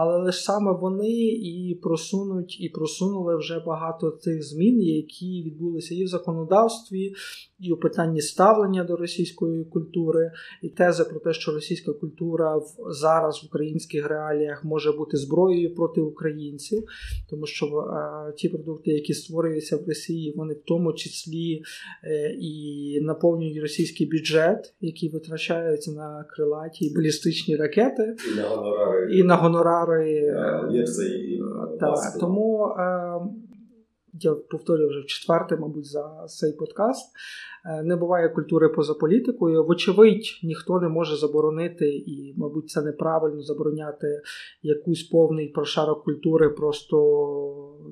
але 0.00 0.18
лише 0.18 0.42
саме 0.42 0.72
вони 0.72 1.10
і 1.28 1.78
просунуть 1.82 2.60
і 2.60 2.68
просунули 2.68 3.36
вже 3.36 3.62
багато 3.66 4.10
цих 4.10 4.42
змін, 4.42 4.82
які 4.82 5.42
відбулися 5.46 5.94
і 5.94 6.04
в 6.04 6.08
законодавстві, 6.08 7.12
і 7.60 7.72
у 7.72 7.76
питанні 7.76 8.20
ставлення 8.20 8.84
до 8.84 8.96
російської 8.96 9.64
культури, 9.64 10.30
і 10.62 10.68
тези 10.68 11.04
про 11.04 11.20
те, 11.20 11.32
що 11.32 11.52
російська 11.52 11.92
культура 11.92 12.56
в 12.56 12.76
зараз 12.90 13.42
в 13.42 13.46
українських 13.46 14.08
реаліях 14.08 14.64
може 14.64 14.92
бути 14.92 15.16
зброєю 15.16 15.74
проти 15.74 16.00
українців, 16.00 16.84
тому 17.30 17.46
що 17.46 17.66
е, 17.66 18.32
ті 18.32 18.48
продукти, 18.48 18.90
які 18.90 19.14
створюються 19.14 19.76
в 19.76 19.88
Росії, 19.88 20.34
вони 20.36 20.54
в 20.54 20.62
тому 20.66 20.92
числі 20.92 21.62
е, 22.04 22.36
і 22.40 22.98
наповнюють 23.02 23.62
російський 23.62 24.06
бюджет, 24.06 24.74
який 24.80 25.08
витрачається 25.08 25.92
на 25.92 26.24
крилаті 26.30 26.84
і 26.84 26.94
балістичні 26.94 27.56
ракети, 27.56 28.16
і 28.32 28.36
на 28.36 28.46
гонорари. 28.46 29.18
І 29.18 29.22
на 29.22 29.36
гонорари 29.36 29.87
Е, 29.96 30.66
Є 30.70 30.82
все 30.82 31.04
і 31.06 31.42
Так, 31.80 31.98
тому 32.20 32.66
е, 32.78 33.20
я 34.12 34.34
повторюю 34.34 34.88
вже 34.88 35.00
в 35.00 35.06
четверте, 35.06 35.56
мабуть, 35.56 35.86
за 35.86 36.26
цей 36.28 36.52
подкаст. 36.52 37.12
Е, 37.64 37.82
Не 37.82 37.96
буває 37.96 38.28
культури 38.28 38.68
поза 38.68 38.94
політикою. 38.94 39.64
Вочевидь, 39.64 40.40
ніхто 40.42 40.80
не 40.80 40.88
може 40.88 41.16
заборонити, 41.16 41.88
і, 41.88 42.34
мабуть, 42.36 42.70
це 42.70 42.82
неправильно 42.82 43.42
забороняти 43.42 44.22
якусь 44.62 45.02
повний 45.02 45.48
прошарок 45.48 46.04
культури 46.04 46.48
просто 46.48 46.96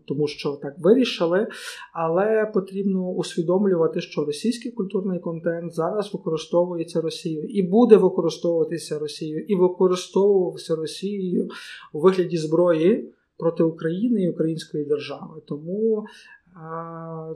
тому, 0.06 0.26
що 0.26 0.58
так 0.62 0.74
вирішили. 0.78 1.46
Але 1.92 2.50
потрібно 2.54 3.08
усвідомлювати, 3.08 4.00
що 4.00 4.24
російський 4.24 4.72
культурний 4.72 5.20
контент 5.20 5.74
зараз 5.74 6.14
використовується 6.14 7.00
Росією 7.00 7.48
і 7.48 7.62
буде 7.62 7.96
використовуватися 7.96 8.98
Росією, 8.98 9.44
і 9.48 9.54
використовувався 9.54 10.76
Росією 10.76 11.48
у 11.92 12.00
вигляді 12.00 12.36
зброї 12.36 13.12
проти 13.38 13.62
України 13.62 14.22
і 14.22 14.30
української 14.30 14.84
держави. 14.84 15.42
Тому 15.46 16.06
а, 16.54 17.34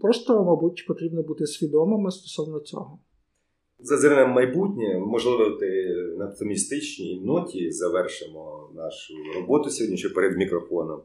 просто, 0.00 0.44
мабуть, 0.44 0.84
потрібно 0.88 1.22
бути 1.22 1.46
свідомими 1.46 2.10
стосовно 2.10 2.60
цього. 2.60 2.98
Зазирнемо 3.80 4.34
майбутнє, 4.34 4.98
можливо, 4.98 5.50
ти 5.50 5.94
на 6.18 6.26
оптимістичній 6.26 7.20
ноті 7.24 7.70
завершимо 7.70 8.70
нашу 8.74 9.14
роботу 9.34 9.70
сьогодні 9.70 9.96
ще 9.96 10.08
перед 10.08 10.36
мікрофоном. 10.36 11.00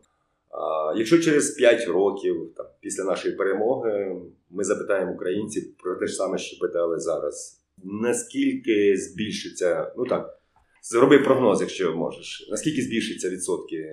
А, 0.50 0.94
якщо 0.98 1.20
через 1.20 1.50
5 1.50 1.88
років, 1.88 2.52
там, 2.58 2.66
після 2.80 3.04
нашої 3.04 3.36
перемоги, 3.36 4.22
ми 4.50 4.64
запитаємо 4.64 5.14
українців 5.14 5.78
про 5.84 5.96
те 5.96 6.08
ж 6.08 6.14
саме, 6.14 6.38
що 6.38 6.60
питали 6.60 7.00
зараз, 7.00 7.62
наскільки 7.84 8.98
збільшиться, 8.98 9.94
ну 9.98 10.06
так, 10.06 10.43
зроби 10.84 11.20
прогноз, 11.20 11.62
якщо 11.62 11.96
можеш, 11.96 12.48
наскільки 12.52 12.82
збільшиться 12.82 13.30
відсотки 13.30 13.90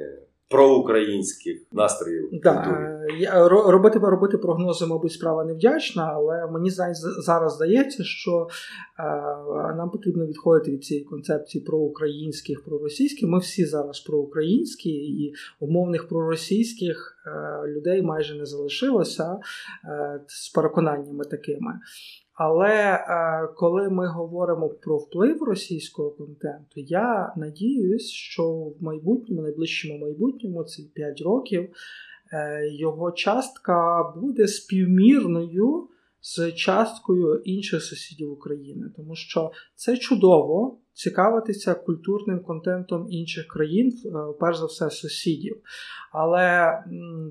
проукраїнських 0.50 1.62
настроїв 1.72 2.29
Да, 2.33 2.87
я- 3.18 3.48
ро- 3.48 3.70
робити, 3.70 3.98
робити 3.98 4.38
прогнози, 4.38 4.87
мабуть, 4.87 5.12
справа 5.12 5.44
невдячна, 5.44 6.11
але 6.14 6.46
мені 6.46 6.70
зараз 7.24 7.55
здається, 7.55 8.05
що 8.05 8.48
е, 8.98 9.03
нам 9.76 9.90
потрібно 9.90 10.26
відходити 10.26 10.70
від 10.70 10.85
цієї 10.85 11.07
концепції 11.07 11.64
проукраїнських, 11.64 12.64
проросійських. 12.64 13.29
Ми 13.29 13.38
всі 13.38 13.66
зараз 13.66 14.00
проукраїнські, 14.00 14.90
і 14.90 15.35
умовних 15.61 16.09
проросійських 16.09 17.16
е, 17.26 17.68
людей 17.68 18.03
майже 18.03 18.35
не 18.35 18.46
залишилося 18.46 19.37
е, 19.85 20.20
з 20.26 20.48
переконаннями 20.48 21.24
такими. 21.24 21.72
Але 22.42 22.74
е, 22.74 23.48
коли 23.57 23.90
ми 23.90 24.07
говоримо 24.07 24.68
про 24.68 24.96
вплив 24.96 25.42
російського 25.42 26.11
контенту, 26.11 26.81
я 26.81 27.33
надіюсь, 27.37 28.11
що 28.11 28.50
в 28.53 28.74
майбутньому, 28.81 29.42
найближчому 29.42 29.98
майбутньому, 29.98 30.64
ці 30.64 30.83
5 30.83 31.20
років, 31.20 31.68
е, 32.33 32.68
його 32.72 33.12
частка 33.12 34.03
буде 34.16 34.48
співмірною 34.48 35.88
з 36.20 36.53
часткою 36.53 37.35
інших 37.44 37.83
сусідів 37.83 38.33
України, 38.33 38.90
тому 38.96 39.14
що 39.14 39.53
це 39.74 39.96
чудово 39.96 40.79
цікавитися 41.02 41.74
культурним 41.74 42.40
контентом 42.40 43.06
інших 43.10 43.46
країн, 43.46 43.92
е, 44.04 44.10
перш 44.40 44.58
за 44.58 44.66
все 44.66 44.90
сусідів. 44.90 45.56
Але 46.12 46.78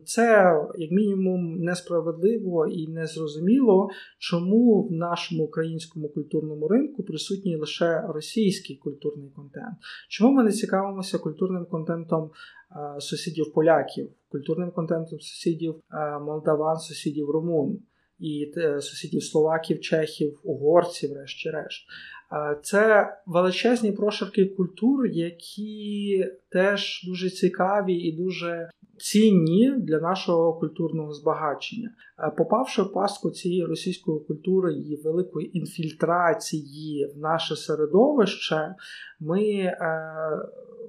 це, 0.06 0.56
як 0.78 0.92
мінімум, 0.92 1.56
несправедливо 1.56 2.68
і 2.68 2.88
незрозуміло, 2.88 3.90
чому 4.20 4.84
в 4.84 4.92
нашому 4.92 5.44
українському 5.44 6.10
культурному 6.10 6.68
ринку 6.68 7.04
присутній 7.04 7.56
лише 7.56 8.02
російський 8.08 8.76
культурний 8.76 9.30
контент. 9.36 9.76
Чому 10.10 10.34
ми 10.34 10.44
не 10.44 10.52
цікавимося 10.52 11.18
культурним 11.18 11.66
контентом 11.66 12.32
е, 12.32 13.02
сусідів 13.02 13.54
поляків, 13.54 14.10
культурним 14.30 14.72
контентом 14.72 15.20
сусідів 15.20 15.76
е, 15.76 16.20
молдаван, 16.20 16.78
сусідів 16.78 17.30
румун 17.30 17.80
і 18.20 18.54
сусідів 18.80 19.24
словаків, 19.24 19.82
чехів, 19.82 20.40
угорців, 20.44 21.12
врешті-решт. 21.12 21.86
Е, 22.32 22.60
Це 22.64 23.14
величезні 23.26 23.92
прошарки 23.92 24.46
культур, 24.46 25.06
які 25.06 26.26
теж 26.50 27.04
дуже 27.08 27.30
цікаві 27.30 27.94
і 27.94 28.18
дуже 28.18 28.70
цінні 28.98 29.74
для 29.78 30.00
нашого 30.00 30.54
культурного 30.54 31.14
збагачення. 31.14 31.90
Е, 32.20 32.32
Попавши 32.38 32.82
в 32.82 32.94
пастку 32.94 33.32
цієї 33.32 33.66
російської 33.66 34.20
культури 34.20 34.74
і 34.74 35.02
великої 35.04 35.58
інфільтрації 35.58 37.12
в 37.16 37.20
наше 37.20 37.56
середовище, 37.56 38.76
ми 39.20 39.44
е, 39.44 39.78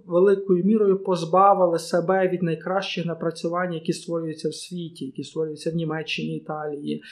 великою 0.06 0.64
мірою 0.64 1.02
позбавили 1.02 1.78
себе 1.78 2.28
від 2.28 2.42
найкращих 2.42 3.06
напрацювань, 3.06 3.72
які 3.72 3.92
створюються 3.92 4.48
в 4.48 4.54
світі, 4.54 5.04
які 5.04 5.24
створюються 5.24 5.70
в 5.70 5.74
Німеччині, 5.74 6.36
Італії, 6.36 7.02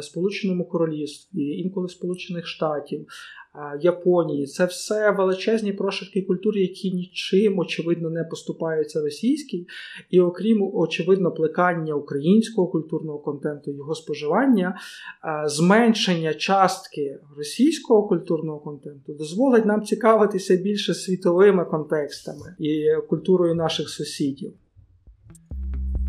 Сполученому 0.00 0.64
Королівстві, 0.64 1.42
інколи 1.42 1.88
Сполучених 1.88 2.46
Штатів, 2.46 3.00
е, 3.00 3.78
Японії. 3.82 4.46
Це 4.46 4.64
все 4.64 5.10
величезні 5.10 5.72
прошарки 5.72 6.22
культури, 6.22 6.60
які 6.60 6.92
нічим 6.92 7.58
очевидно 7.58 8.10
не 8.10 8.24
поступаються 8.24 9.00
російській, 9.00 9.66
і 10.10 10.20
окрім 10.20 10.70
очевидно 10.74 11.30
плекання 11.30 11.94
українського 11.94 12.68
культурного 12.68 13.18
контенту, 13.18 13.70
його 13.70 13.94
споживання, 13.94 14.78
е, 15.24 15.48
зменшення 15.48 16.34
частки 16.34 17.18
російського 17.36 18.08
культурного 18.08 18.58
контенту 18.58 19.14
дозволить 19.14 19.66
нам 19.66 19.82
цікавитися 19.82 20.56
більше 20.56 20.94
світовими 20.94 21.64
контекстами 21.64 22.56
і 22.58 22.86
культурою 23.08 23.54
наших 23.54 23.88
сусідів. 23.88 24.52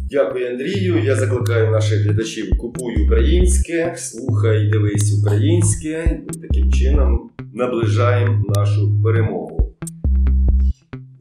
Дякую, 0.09 0.47
Андрію. 0.47 1.03
Я 1.03 1.15
закликаю 1.15 1.71
наших 1.71 2.03
глядачів: 2.03 2.57
купуй 2.57 3.05
українське, 3.05 3.93
слухай, 3.97 4.69
дивись 4.71 5.19
українське. 5.19 6.21
Таким 6.41 6.71
чином 6.71 7.29
наближаємо 7.53 8.43
нашу 8.55 9.03
перемогу. 9.03 9.75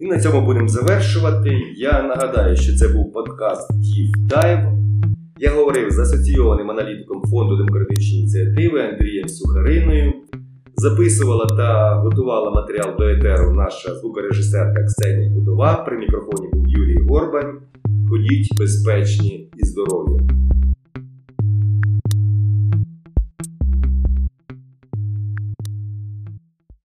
І 0.01 0.07
на 0.07 0.21
цьому 0.21 0.47
будемо 0.47 0.69
завершувати. 0.69 1.51
Я 1.77 2.03
нагадаю, 2.03 2.57
що 2.57 2.77
це 2.77 2.89
був 2.89 3.13
подкаст 3.13 3.71
Deep 3.71 4.29
Dive. 4.29 4.73
Я 5.39 5.51
говорив 5.51 5.91
з 5.91 5.99
асоційованим 5.99 6.71
аналітиком 6.71 7.23
фонду 7.31 7.57
демократичні 7.57 8.19
ініціативи 8.19 8.81
Андрієм 8.81 9.29
Сухариною. 9.29 10.13
Записувала 10.77 11.47
та 11.47 11.95
готувала 11.95 12.51
матеріал 12.51 12.97
до 12.99 13.05
етеру 13.09 13.53
наша 13.53 13.95
звукорежисерка 13.95 14.85
Ксенія 14.85 15.31
Будова. 15.31 15.75
При 15.75 15.99
мікрофоні 15.99 16.49
був 16.53 16.69
Юрій 16.69 16.99
Горбань. 17.09 17.59
Ходіть 18.09 18.59
безпечні 18.59 19.51
і 19.57 19.67
здорові. 19.67 20.21